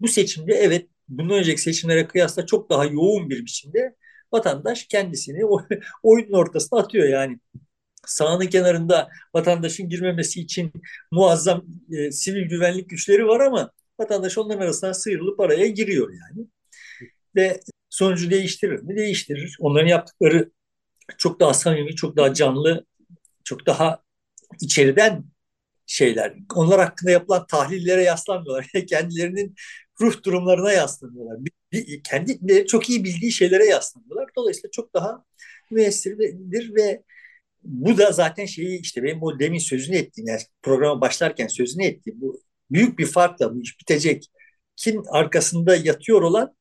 [0.00, 3.96] bu seçimde evet bundan önceki seçimlere kıyasla çok daha yoğun bir biçimde
[4.32, 5.44] vatandaş kendisini
[6.02, 7.38] oyunun ortasına atıyor yani.
[8.06, 10.72] Sahanın kenarında vatandaşın girmemesi için
[11.10, 13.70] muazzam e, sivil güvenlik güçleri var ama
[14.00, 16.46] vatandaş onların arasından sıyrılıp araya giriyor yani.
[17.36, 17.60] Ve
[17.94, 18.96] sonucu değiştirir mi?
[18.96, 19.56] Değiştirir.
[19.60, 20.50] Onların yaptıkları
[21.18, 22.86] çok daha samimi, çok daha canlı,
[23.44, 24.02] çok daha
[24.60, 25.24] içeriden
[25.86, 26.34] şeyler.
[26.54, 28.66] Onlar hakkında yapılan tahlillere yaslanmıyorlar.
[28.88, 29.54] Kendilerinin
[30.00, 31.38] ruh durumlarına yaslanıyorlar.
[32.04, 34.28] Kendi çok iyi bildiği şeylere yaslanıyorlar.
[34.36, 35.24] Dolayısıyla çok daha
[35.70, 37.02] müessirdir ve
[37.62, 42.20] bu da zaten şeyi işte benim o demin sözünü ettiğim yani programa başlarken sözünü ettiğim
[42.20, 42.40] bu
[42.70, 44.30] büyük bir farkla bu iş bitecek.
[44.76, 46.54] Kim arkasında yatıyor olan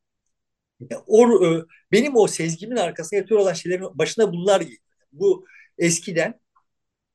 [1.08, 1.28] o,
[1.92, 4.80] benim o sezgimin arkasında yatıyor olan şeylerin başına bunlar geliyor.
[5.12, 5.46] Bu
[5.78, 6.40] eskiden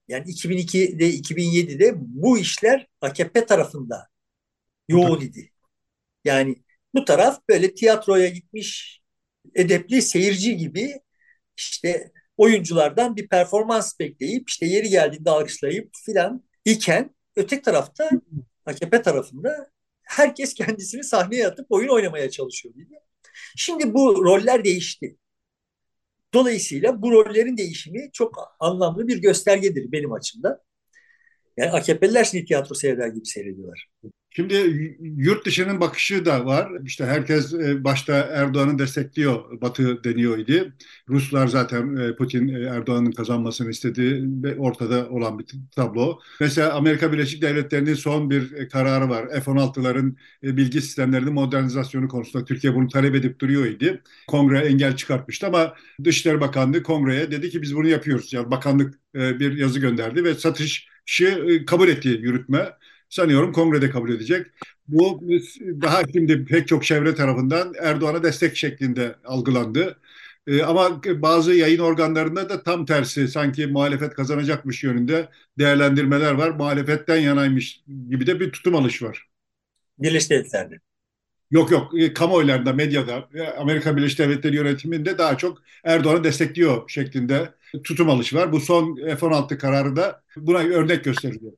[0.08, 4.08] yani 2002'de 2007'de bu işler AKP tarafında
[4.88, 5.52] yoğun idi.
[6.24, 6.56] Yani
[6.94, 9.00] bu taraf böyle tiyatroya gitmiş
[9.54, 11.00] edepli seyirci gibi
[11.56, 18.10] işte oyunculardan bir performans bekleyip işte yeri geldiğinde alkışlayıp filan iken öteki tarafta
[18.66, 19.70] AKP tarafında
[20.02, 22.74] herkes kendisini sahneye atıp oyun oynamaya çalışıyor.
[22.74, 22.86] Mi?
[23.56, 25.16] Şimdi bu roller değişti.
[26.34, 30.58] Dolayısıyla bu rollerin değişimi çok anlamlı bir göstergedir benim açımdan.
[31.58, 33.88] Yani AKP'liler şimdi tiyatro seyreder gibi seyrediyorlar.
[34.30, 34.54] Şimdi
[35.00, 36.72] yurt dışının bakışı da var.
[36.84, 40.72] İşte herkes e, başta Erdoğan'ı destekliyor, Batı deniyor idi.
[41.08, 45.46] Ruslar zaten e, Putin e, Erdoğan'ın kazanmasını istedi ve ortada olan bir
[45.76, 46.18] tablo.
[46.40, 49.28] Mesela Amerika Birleşik Devletleri'nin son bir kararı var.
[49.28, 54.02] F-16'ların bilgi sistemlerinin modernizasyonu konusunda Türkiye bunu talep edip duruyor idi.
[54.28, 58.32] Kongre engel çıkartmıştı ama Dışişleri Bakanlığı kongreye dedi ki biz bunu yapıyoruz.
[58.32, 60.34] Yani bakanlık bir yazı gönderdi ve
[61.08, 62.72] satışı kabul etti yürütme
[63.08, 64.46] sanıyorum kongrede kabul edecek.
[64.88, 65.22] Bu
[65.82, 70.00] daha şimdi pek çok çevre tarafından Erdoğan'a destek şeklinde algılandı.
[70.46, 75.28] Ee, ama bazı yayın organlarında da tam tersi sanki muhalefet kazanacakmış yönünde
[75.58, 76.50] değerlendirmeler var.
[76.50, 79.28] Muhalefetten yanaymış gibi de bir tutum alış var.
[79.98, 80.80] Birleşik Devletler'de.
[81.50, 87.48] Yok yok e, kamuoylarında, medyada, e, Amerika Birleşik Devletleri yönetiminde daha çok Erdoğan'ı destekliyor şeklinde
[87.84, 88.52] tutum alış var.
[88.52, 91.52] Bu son F-16 kararı da buna örnek gösteriliyor.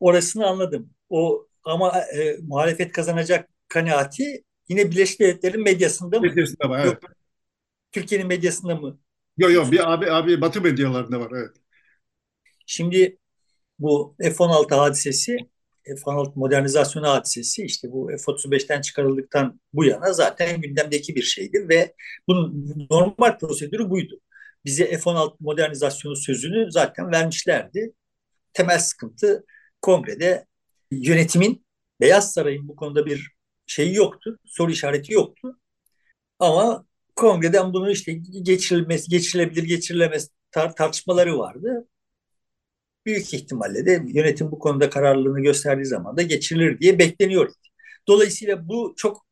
[0.00, 0.90] Orasını anladım.
[1.08, 6.26] O ama e, muhalefet kazanacak kanaati yine Birleşik Devletler'in medyasında mı?
[6.26, 6.98] Medyasında var, evet.
[7.92, 8.98] Türkiye'nin medyasında mı?
[9.36, 11.56] Yok yok bir abi abi Batı medyalarında var evet.
[12.66, 13.18] Şimdi
[13.78, 15.36] bu F-16 hadisesi
[15.86, 21.94] F-16 modernizasyon hadisesi işte bu F-35'ten çıkarıldıktan bu yana zaten gündemdeki bir şeydi ve
[22.28, 24.20] bunun normal prosedürü buydu.
[24.64, 27.92] Bize F-16 modernizasyonu sözünü zaten vermişlerdi.
[28.52, 29.44] Temel sıkıntı
[29.82, 30.46] kongrede
[30.90, 31.66] yönetimin
[32.00, 33.32] Beyaz Saray'ın bu konuda bir
[33.66, 34.38] şeyi yoktu.
[34.44, 35.60] Soru işareti yoktu.
[36.38, 36.86] Ama
[37.16, 38.12] kongreden bunu işte
[38.42, 41.88] geçirilmesi, geçirilebilir, geçirilemez tar tartışmaları vardı.
[43.06, 47.52] Büyük ihtimalle de yönetim bu konuda kararlılığını gösterdiği zaman da geçirilir diye bekleniyor.
[48.08, 49.26] Dolayısıyla bu çok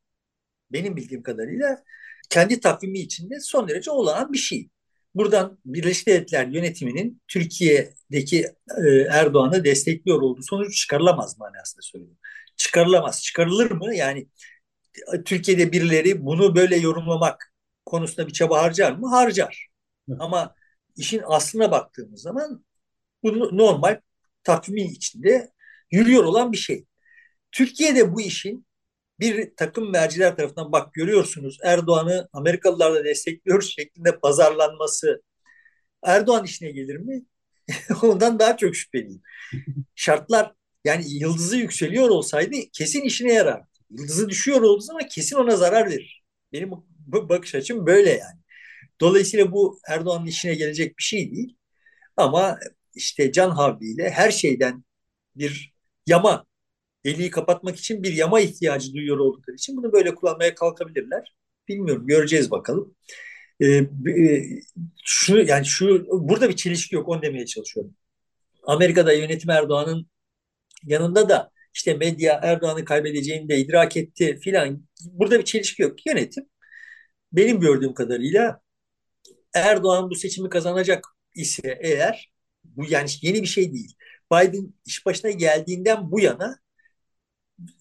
[0.72, 1.82] benim bildiğim kadarıyla
[2.30, 4.68] kendi takvimi içinde son derece olağan bir şey.
[5.14, 8.46] Buradan Birleşik Devletler yönetiminin Türkiye'deki
[8.84, 12.18] e, Erdoğan'ı destekliyor olduğu sonuç çıkarılamaz manasında söylüyorum.
[12.56, 13.22] Çıkarılamaz.
[13.22, 13.94] Çıkarılır mı?
[13.94, 14.28] Yani
[15.24, 17.54] Türkiye'de birileri bunu böyle yorumlamak
[17.86, 19.08] konusunda bir çaba harcar mı?
[19.10, 19.68] Harcar.
[20.18, 20.54] Ama
[20.96, 22.64] işin aslına baktığımız zaman
[23.22, 24.00] bu normal
[24.44, 25.52] takvimin içinde
[25.90, 26.86] yürüyor olan bir şey.
[27.52, 28.66] Türkiye'de bu işin
[29.20, 35.22] bir takım merciler tarafından bak görüyorsunuz Erdoğan'ı Amerikalılar da destekliyor şeklinde pazarlanması
[36.04, 37.22] Erdoğan işine gelir mi?
[38.02, 39.22] Ondan daha çok şüpheliyim.
[39.94, 40.54] Şartlar
[40.84, 43.62] yani yıldızı yükseliyor olsaydı kesin işine yarar.
[43.90, 46.24] Yıldızı düşüyor olduğu zaman kesin ona zarar verir.
[46.52, 46.70] Benim
[47.06, 48.40] bakış açım böyle yani.
[49.00, 51.56] Dolayısıyla bu Erdoğan'ın işine gelecek bir şey değil.
[52.16, 52.58] Ama
[52.94, 54.84] işte can havliyle her şeyden
[55.36, 55.74] bir
[56.06, 56.46] yama,
[57.04, 61.34] deliği kapatmak için bir yama ihtiyacı duyuyor oldukları için bunu böyle kullanmaya kalkabilirler.
[61.68, 62.94] Bilmiyorum, göreceğiz bakalım.
[63.60, 64.44] Ee, e,
[65.04, 67.94] şu yani şu burada bir çelişki yok, onu demeye çalışıyorum.
[68.62, 70.06] Amerika'da yönetim Erdoğan'ın
[70.84, 74.88] yanında da işte medya Erdoğan'ı kaybedeceğini de idrak etti filan.
[75.04, 76.06] Burada bir çelişki yok.
[76.06, 76.44] Yönetim
[77.32, 78.60] benim gördüğüm kadarıyla
[79.54, 82.32] Erdoğan bu seçimi kazanacak ise eğer
[82.64, 83.96] bu yani yeni bir şey değil.
[84.32, 86.61] Biden iş başına geldiğinden bu yana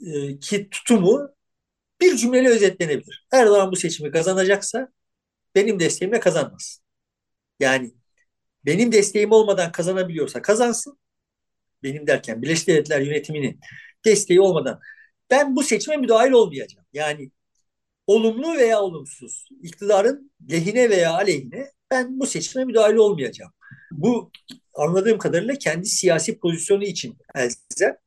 [0.05, 1.29] e, ki tutumu
[2.01, 3.27] bir cümleyle özetlenebilir.
[3.31, 4.91] Erdoğan bu seçimi kazanacaksa
[5.55, 6.81] benim desteğimle kazanmaz.
[7.59, 7.93] Yani
[8.65, 10.99] benim desteğim olmadan kazanabiliyorsa kazansın.
[11.83, 13.59] Benim derken Birleşik Devletler yönetiminin
[14.05, 14.79] desteği olmadan
[15.31, 16.85] ben bu seçime müdahil olmayacağım.
[16.93, 17.31] Yani
[18.07, 23.51] olumlu veya olumsuz iktidarın lehine veya aleyhine ben bu seçime müdahil olmayacağım.
[23.91, 24.31] Bu
[24.73, 27.97] anladığım kadarıyla kendi siyasi pozisyonu için elzem.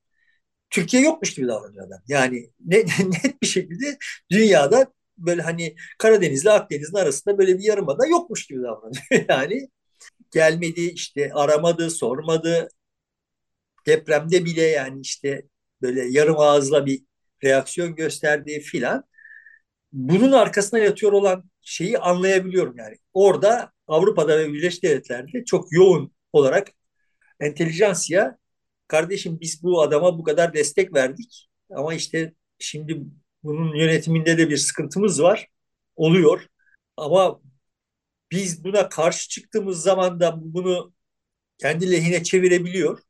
[0.74, 2.00] Türkiye yokmuş gibi davranıyor adam.
[2.08, 3.98] Yani net, net bir şekilde
[4.30, 9.04] dünyada böyle hani Karadeniz'le Akdeniz'in arasında böyle bir yarımada yokmuş gibi davranıyor.
[9.28, 9.68] yani
[10.32, 12.68] gelmedi işte aramadı sormadı
[13.86, 15.42] depremde bile yani işte
[15.82, 17.02] böyle yarım ağızla bir
[17.44, 19.04] reaksiyon gösterdiği filan
[19.92, 22.96] bunun arkasına yatıyor olan şeyi anlayabiliyorum yani.
[23.12, 26.72] Orada Avrupa'da ve Birleşik Devletler'de çok yoğun olarak
[27.40, 28.38] entelijansiya
[28.94, 33.00] kardeşim biz bu adama bu kadar destek verdik ama işte şimdi
[33.42, 35.48] bunun yönetiminde de bir sıkıntımız var.
[35.96, 36.46] Oluyor.
[36.96, 37.40] Ama
[38.32, 40.94] biz buna karşı çıktığımız zaman da bunu
[41.58, 43.00] kendi lehine çevirebiliyor.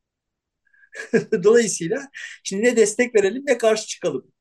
[1.44, 2.08] Dolayısıyla
[2.44, 4.32] şimdi ne destek verelim ne karşı çıkalım.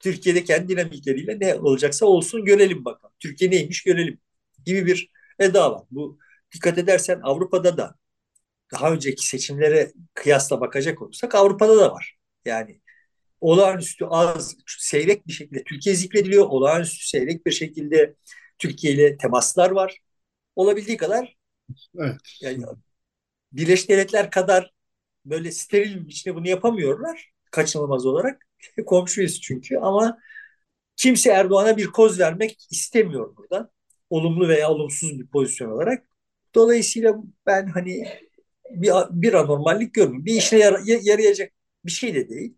[0.00, 3.14] Türkiye'de kendi dinamikleriyle ne olacaksa olsun görelim bakalım.
[3.20, 4.20] Türkiye neymiş görelim
[4.66, 5.82] gibi bir eda var.
[5.90, 6.18] Bu
[6.54, 7.96] dikkat edersen Avrupa'da da
[8.74, 12.16] daha önceki seçimlere kıyasla bakacak olursak Avrupa'da da var.
[12.44, 12.80] Yani
[13.40, 16.46] olağanüstü az seyrek bir şekilde Türkiye zikrediliyor.
[16.46, 18.14] Olağanüstü seyrek bir şekilde
[18.58, 19.98] Türkiye ile temaslar var.
[20.56, 21.36] Olabildiği kadar
[21.98, 22.16] evet.
[22.40, 22.64] yani
[23.52, 24.72] Birleşik Devletler kadar
[25.24, 28.46] böyle steril bir biçimde bunu yapamıyorlar kaçınılmaz olarak.
[28.86, 30.18] Komşuyuz çünkü ama
[30.96, 33.70] kimse Erdoğan'a bir koz vermek istemiyor burada.
[34.10, 36.06] Olumlu veya olumsuz bir pozisyon olarak.
[36.54, 37.14] Dolayısıyla
[37.46, 38.08] ben hani
[38.70, 40.26] bir, bir anormallik görmüyorum.
[40.26, 41.52] Bir işine yar, yarayacak
[41.84, 42.54] bir şey de değil.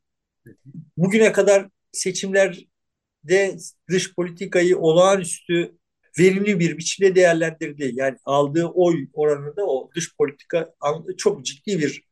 [0.96, 3.57] Bugüne kadar seçimlerde
[3.90, 5.78] dış politikayı olağanüstü
[6.18, 7.92] verimli bir biçimde değerlendirdi.
[7.94, 10.74] Yani aldığı oy oranında o dış politika
[11.16, 12.02] çok ciddi bir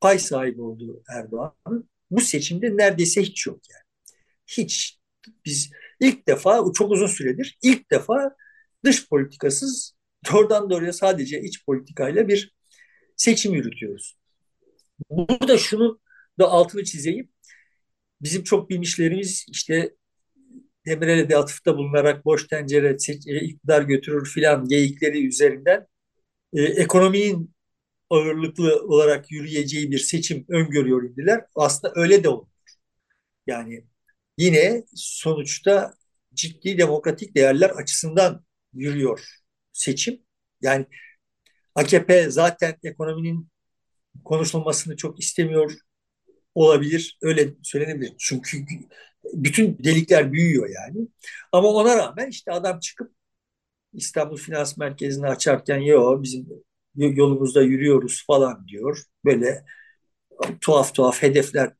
[0.00, 1.90] pay sahibi oldu Erdoğan'ın.
[2.10, 3.82] Bu seçimde neredeyse hiç yok yani.
[4.46, 5.00] Hiç.
[5.44, 5.70] Biz
[6.00, 8.36] ilk defa çok uzun süredir ilk defa
[8.84, 9.94] dış politikasız
[10.32, 12.54] doğrudan doğruya sadece iç politikayla bir
[13.20, 14.16] seçim yürütüyoruz.
[15.10, 16.00] Burada şunu
[16.38, 17.28] da altını çizeyim.
[18.22, 19.94] Bizim çok bilmişlerimiz işte
[20.86, 22.96] Demirel'e de atıfta bulunarak boş tencere
[23.26, 25.86] e, iktidar götürür filan geyikleri üzerinden
[26.52, 27.54] e, ekonominin
[28.10, 31.44] ağırlıklı olarak yürüyeceği bir seçim öngörüyor indiler.
[31.54, 32.48] Aslında öyle de olur.
[33.46, 33.84] Yani
[34.38, 35.94] yine sonuçta
[36.34, 38.44] ciddi demokratik değerler açısından
[38.74, 39.20] yürüyor
[39.72, 40.22] seçim.
[40.62, 40.86] Yani
[41.74, 43.48] AKP zaten ekonominin
[44.24, 45.72] konuşulmasını çok istemiyor
[46.54, 47.18] olabilir.
[47.22, 48.14] Öyle söylenebilir.
[48.18, 48.58] Çünkü
[49.34, 51.08] bütün delikler büyüyor yani.
[51.52, 53.12] Ama ona rağmen işte adam çıkıp
[53.92, 56.48] İstanbul Finans Merkezi'ni açarken yok bizim
[56.96, 59.02] yolumuzda yürüyoruz falan diyor.
[59.24, 59.64] Böyle
[60.60, 61.72] tuhaf tuhaf hedefler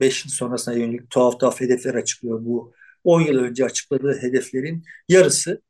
[0.00, 2.44] 5 yıl sonrasına yönelik tuhaf tuhaf hedefler açıklıyor.
[2.44, 2.74] Bu
[3.04, 5.62] 10 yıl önce açıkladığı hedeflerin yarısı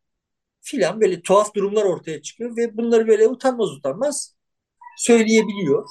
[0.65, 4.35] filan böyle tuhaf durumlar ortaya çıkıyor ve bunları böyle utanmaz utanmaz
[4.97, 5.85] söyleyebiliyor.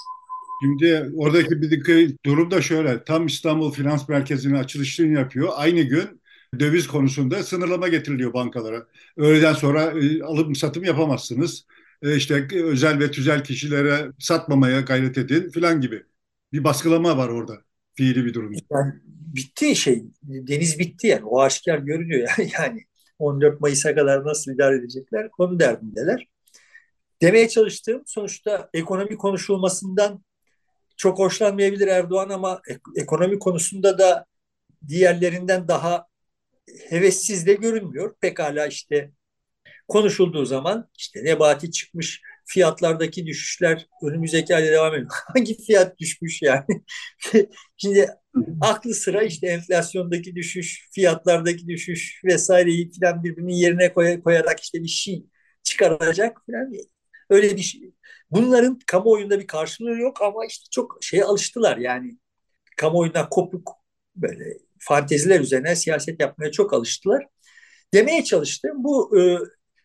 [0.63, 3.03] Şimdi oradaki bir durum da şöyle.
[3.03, 5.49] Tam İstanbul Finans Merkezi'nin açılışını yapıyor.
[5.55, 6.21] Aynı gün
[6.59, 8.87] döviz konusunda sınırlama getiriliyor bankalara.
[9.17, 11.65] Öğleden sonra e, alım satım yapamazsınız.
[12.01, 16.03] E, işte özel ve tüzel kişilere satmamaya gayret edin filan gibi.
[16.53, 17.61] Bir baskılama var orada.
[17.95, 18.53] Fiili bir durum.
[18.53, 20.03] Yani bitti şey.
[20.23, 21.25] Deniz bitti yani.
[21.25, 22.51] O aşikar görünüyor yani.
[22.59, 22.85] yani
[23.19, 26.27] 14 Mayıs'a kadar nasıl idare edecekler onun derdindeler.
[27.21, 30.23] Demeye çalıştığım sonuçta ekonomi konuşulmasından
[30.97, 32.61] çok hoşlanmayabilir Erdoğan ama
[32.95, 34.25] ekonomi konusunda da
[34.87, 36.07] diğerlerinden daha
[36.89, 38.15] hevessiz de görünmüyor.
[38.21, 39.11] Pekala işte
[39.87, 45.09] konuşulduğu zaman işte Nebati çıkmış fiyatlardaki düşüşler önümüzdeki ayda devam ediyor.
[45.35, 46.83] Hangi fiyat düşmüş yani?
[47.77, 48.09] Şimdi
[48.61, 54.87] aklı sıra işte enflasyondaki düşüş, fiyatlardaki düşüş vesaireyi falan birbirinin yerine koy koyarak işte bir
[54.87, 55.25] şey
[55.63, 56.73] çıkaracak falan.
[57.29, 57.93] Öyle bir şey.
[58.31, 62.17] Bunların kamuoyunda bir karşılığı yok ama işte çok şeye alıştılar yani.
[62.77, 63.71] Kamuoyundan kopuk
[64.15, 67.25] böyle fanteziler üzerine siyaset yapmaya çok alıştılar.
[67.93, 69.39] Demeye çalıştım bu e,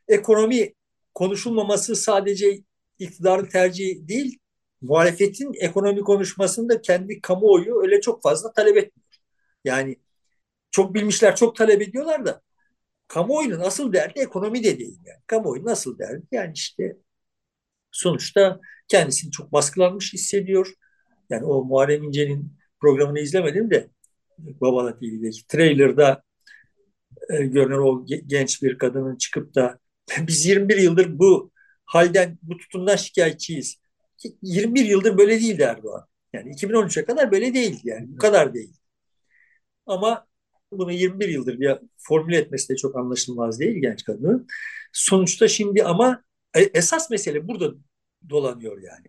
[0.09, 0.75] ekonomi
[1.19, 2.63] konuşulmaması sadece
[2.99, 4.39] iktidarın tercihi değil,
[4.81, 9.09] muhalefetin ekonomi konuşmasında kendi kamuoyu öyle çok fazla talep etmiyor.
[9.65, 9.97] Yani
[10.71, 12.43] çok bilmişler çok talep ediyorlar da
[13.09, 14.99] kamuoyunun asıl derdi ekonomi de değil.
[15.05, 15.19] Yani.
[15.27, 16.97] Kamuoyunun asıl derdi yani işte
[17.91, 20.73] sonuçta kendisini çok baskılanmış hissediyor.
[21.31, 23.91] Yani o Muharrem İnce'nin programını izlemedim de
[24.39, 26.23] Babala TV'deki trailer'da
[27.31, 29.79] e, görünen o genç bir kadının çıkıp da
[30.27, 31.53] biz 21 yıldır bu
[31.85, 33.77] halden, bu tutumdan şikayetçiyiz.
[34.43, 36.07] 21 yıldır böyle değildi Erdoğan.
[36.33, 38.07] Yani 2013'e kadar böyle değildi yani.
[38.09, 38.77] Bu kadar değil.
[39.87, 40.27] Ama
[40.73, 44.47] bunu 21 yıldır bir formüle etmesi de çok anlaşılmaz değil genç kadının.
[44.93, 47.75] Sonuçta şimdi ama e, esas mesele burada
[48.31, 49.07] dolanıyor yani.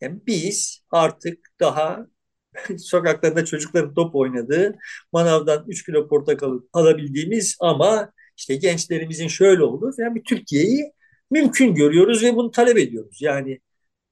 [0.00, 2.06] Yani biz artık daha
[2.78, 4.76] sokaklarda çocukların top oynadığı,
[5.12, 10.92] manavdan 3 kilo portakal alabildiğimiz ama işte gençlerimizin şöyle olduğu falan bir Türkiye'yi
[11.30, 13.18] mümkün görüyoruz ve bunu talep ediyoruz.
[13.22, 13.60] Yani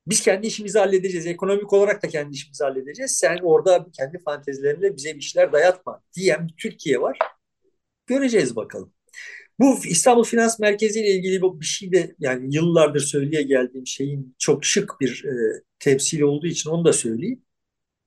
[0.07, 1.27] biz kendi işimizi halledeceğiz.
[1.27, 3.13] Ekonomik olarak da kendi işimizi halledeceğiz.
[3.13, 7.19] Sen orada kendi fantezilerinle bize bir işler dayatma diyen bir Türkiye var.
[8.07, 8.93] Göreceğiz bakalım.
[9.59, 14.65] Bu İstanbul Finans Merkezi ile ilgili bir şey de yani yıllardır söyleye geldiğim şeyin çok
[14.65, 17.43] şık bir e, temsili olduğu için onu da söyleyeyim.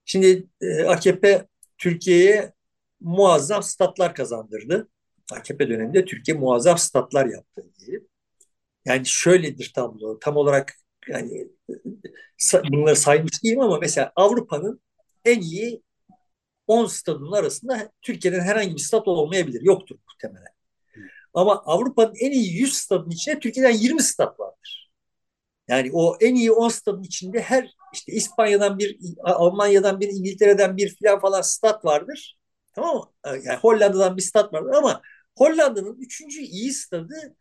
[0.06, 1.48] Şimdi e, AKP
[1.78, 2.54] Türkiye'ye
[3.02, 4.90] muazzam statlar kazandırdı.
[5.34, 8.08] AKP döneminde Türkiye muazzam statlar yaptı diyelim.
[8.86, 10.20] Yani şöyledir tablo.
[10.20, 10.74] Tam olarak
[11.08, 11.48] yani
[12.72, 14.82] bunları saymış değilim ama mesela Avrupa'nın
[15.26, 15.84] en iyi
[16.68, 19.62] 10 stadının arasında Türkiye'den herhangi bir stat olmayabilir.
[19.62, 20.56] Yoktur muhtemelen.
[21.34, 24.92] Ama Avrupa'nın en iyi 100 stadının içinde Türkiye'den 20 stat vardır.
[25.68, 30.90] Yani o en iyi 10 stadın içinde her işte İspanya'dan bir, Almanya'dan bir, İngiltere'den bir
[30.96, 32.38] filan falan stat vardır.
[32.74, 33.06] Tamam mı?
[33.26, 35.02] Yani Hollanda'dan bir stat vardır ama
[35.36, 36.22] Hollanda'nın 3.
[36.38, 37.36] iyi stadı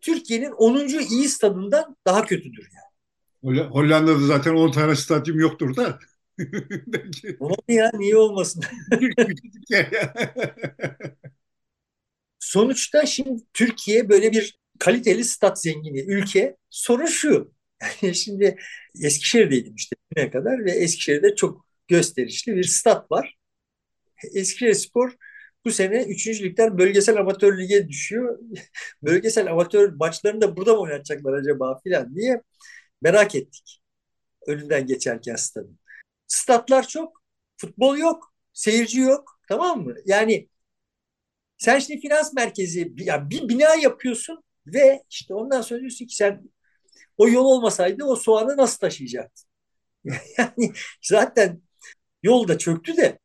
[0.00, 0.88] Türkiye'nin 10.
[1.10, 3.60] iyi stadından daha kötüdür yani.
[3.60, 5.98] Hollanda'da zaten 10 tane stadyum yoktur da.
[7.40, 8.62] Olur ya niye olmasın?
[12.38, 16.56] Sonuçta şimdi Türkiye böyle bir kaliteli stat zengini ülke.
[16.70, 17.52] Sorun şu.
[18.02, 18.58] Yani şimdi
[19.02, 23.36] Eskişehir'deydim işte ne kadar ve Eskişehir'de çok gösterişli bir stat var.
[24.34, 25.12] Eskişehir Spor
[25.66, 26.42] bu sene 3.
[26.42, 28.38] ligden bölgesel amatör lige düşüyor.
[29.02, 32.42] bölgesel amatör maçlarını da burada mı oynatacaklar acaba filan diye
[33.02, 33.82] merak ettik.
[34.46, 35.78] Önünden geçerken stadın.
[36.26, 37.22] Statlar çok,
[37.56, 39.40] futbol yok, seyirci yok.
[39.48, 39.94] Tamam mı?
[40.06, 40.48] Yani
[41.58, 46.50] sen şimdi finans merkezi yani bir bina yapıyorsun ve işte ondan sonra diyorsun ki sen
[47.16, 49.48] o yol olmasaydı o soğanı nasıl taşıyacaktın?
[50.38, 51.62] yani zaten
[52.22, 53.18] yol da çöktü de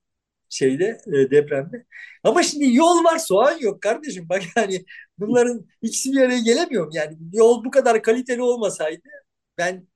[0.52, 1.86] şeyde e, depremde.
[2.24, 4.30] Ama şimdi yol var soğan yok kardeşim.
[4.30, 4.86] Bak yani
[5.20, 6.92] bunların ikisi bir araya gelemiyor.
[6.94, 9.10] Yani yol bu kadar kaliteli olmasaydı
[9.58, 9.88] ben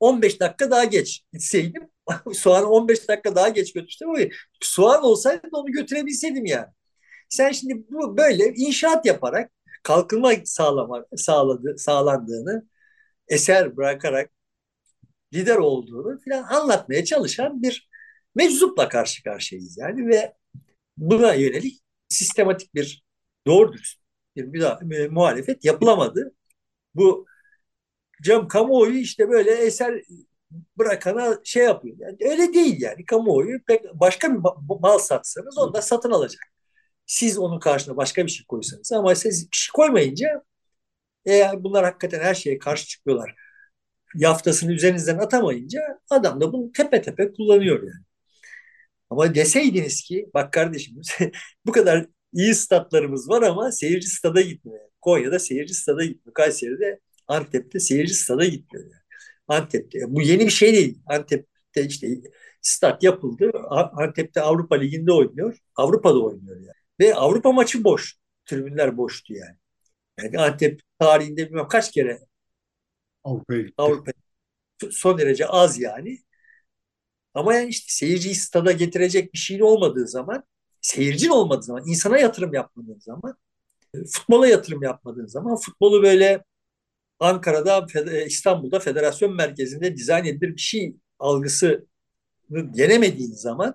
[0.00, 1.90] 15 dakika daha geç gitseydim
[2.34, 4.18] soğanı 15 dakika daha geç götürsem ama
[4.60, 6.68] soğan olsaydı onu götürebilseydim yani.
[7.28, 9.52] Sen şimdi bu böyle inşaat yaparak
[9.82, 12.68] kalkınma sağlamak sağladı sağlandığını
[13.28, 14.30] eser bırakarak
[15.34, 17.88] lider olduğunu falan anlatmaya çalışan bir
[18.34, 20.34] meczupla karşı karşıyayız yani ve
[20.96, 23.04] buna yönelik sistematik bir
[23.46, 24.00] doğru dürüst
[24.36, 26.34] bir, bir, bir muhalefet yapılamadı.
[26.94, 27.26] Bu
[28.22, 30.02] cam kamuoyu işte böyle eser
[30.78, 31.96] bırakana şey yapıyor.
[31.98, 33.06] Yani öyle değil yani.
[33.06, 34.40] Kamuoyu pek başka bir
[34.80, 36.42] mal satsanız onu da satın alacak.
[37.06, 40.44] Siz onun karşına başka bir şey koysanız ama siz bir şey koymayınca
[41.26, 43.34] eğer bunlar hakikaten her şeye karşı çıkıyorlar.
[44.14, 48.04] Yaftasını üzerinizden atamayınca adam da bunu tepe tepe kullanıyor yani.
[49.14, 51.00] Ama deseydiniz ki bak kardeşim
[51.66, 54.80] bu kadar iyi statlarımız var ama seyirci stada gitmiyor.
[55.00, 56.34] Konya'da seyirci stada gitmiyor.
[56.34, 58.90] Kayseri'de Antep'te seyirci stada gitmiyor.
[59.48, 59.98] Antep'te.
[60.08, 60.98] Bu yeni bir şey değil.
[61.06, 62.08] Antep'te işte
[62.62, 63.52] stat yapıldı.
[63.92, 65.58] Antep'te Avrupa Ligi'nde oynuyor.
[65.76, 66.74] Avrupa'da oynuyor yani.
[67.00, 68.16] Ve Avrupa maçı boş.
[68.46, 69.56] tribünler boştu yani.
[70.18, 72.18] Yani Antep tarihinde bilmem kaç kere
[73.24, 73.64] Avrupa'ya.
[73.78, 74.12] Avrupa
[74.90, 76.18] son derece az yani.
[77.34, 80.44] Ama yani işte seyirciyi stada getirecek bir şeyin olmadığı zaman,
[80.80, 83.36] seyircin olmadığı zaman, insana yatırım yapmadığın zaman,
[84.12, 86.44] futbola yatırım yapmadığın zaman, futbolu böyle
[87.20, 87.86] Ankara'da,
[88.26, 91.86] İstanbul'da federasyon merkezinde dizayn edilir bir şey algısını
[92.74, 93.74] yenemediğin zaman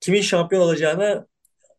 [0.00, 1.26] kimin şampiyon olacağına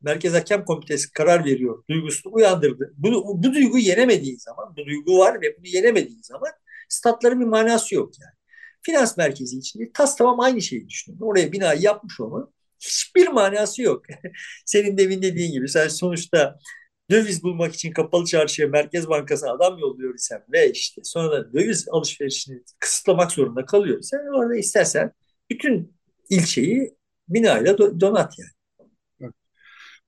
[0.01, 1.83] Merkez Hakem Komitesi karar veriyor.
[1.89, 2.93] Duygusunu uyandırdı.
[2.97, 6.51] Bu, bu duyguyu yenemediğin zaman, bu duygu var ve bunu yenemediğin zaman
[6.89, 8.34] statların bir manası yok yani.
[8.85, 11.27] Finans merkezi içinde tas tamam aynı şeyi düşünüyorum.
[11.27, 14.05] Oraya binayı yapmış olmanın hiçbir manası yok.
[14.65, 16.57] Senin demin dediğin gibi sen sonuçta
[17.11, 21.87] döviz bulmak için kapalı çarşıya Merkez Bankası'na adam yolluyor isen ve işte sonra da döviz
[21.91, 25.11] alışverişini kısıtlamak zorunda kalıyor sen orada istersen
[25.49, 25.95] bütün
[26.29, 26.95] ilçeyi
[27.29, 28.55] binayla donat yani.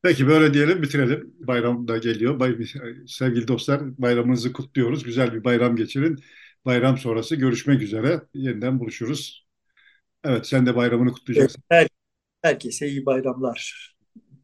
[0.02, 1.34] Peki böyle diyelim bitirelim.
[1.40, 2.40] Bayram da geliyor.
[2.40, 2.58] Bay,
[3.08, 5.04] sevgili dostlar bayramınızı kutluyoruz.
[5.04, 6.20] Güzel bir bayram geçirin.
[6.68, 8.22] Bayram sonrası görüşmek üzere.
[8.34, 9.48] Yeniden buluşuruz.
[10.24, 11.64] Evet sen de bayramını kutlayacaksın.
[11.70, 11.88] Her,
[12.42, 13.96] herkese iyi bayramlar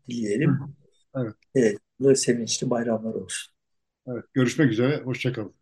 [0.10, 0.60] dileyelim.
[1.16, 1.34] Evet.
[1.56, 2.20] Evet.
[2.20, 3.54] Sevinçli bayramlar olsun.
[4.08, 5.02] Evet, görüşmek üzere.
[5.04, 5.54] Hoşçakalın.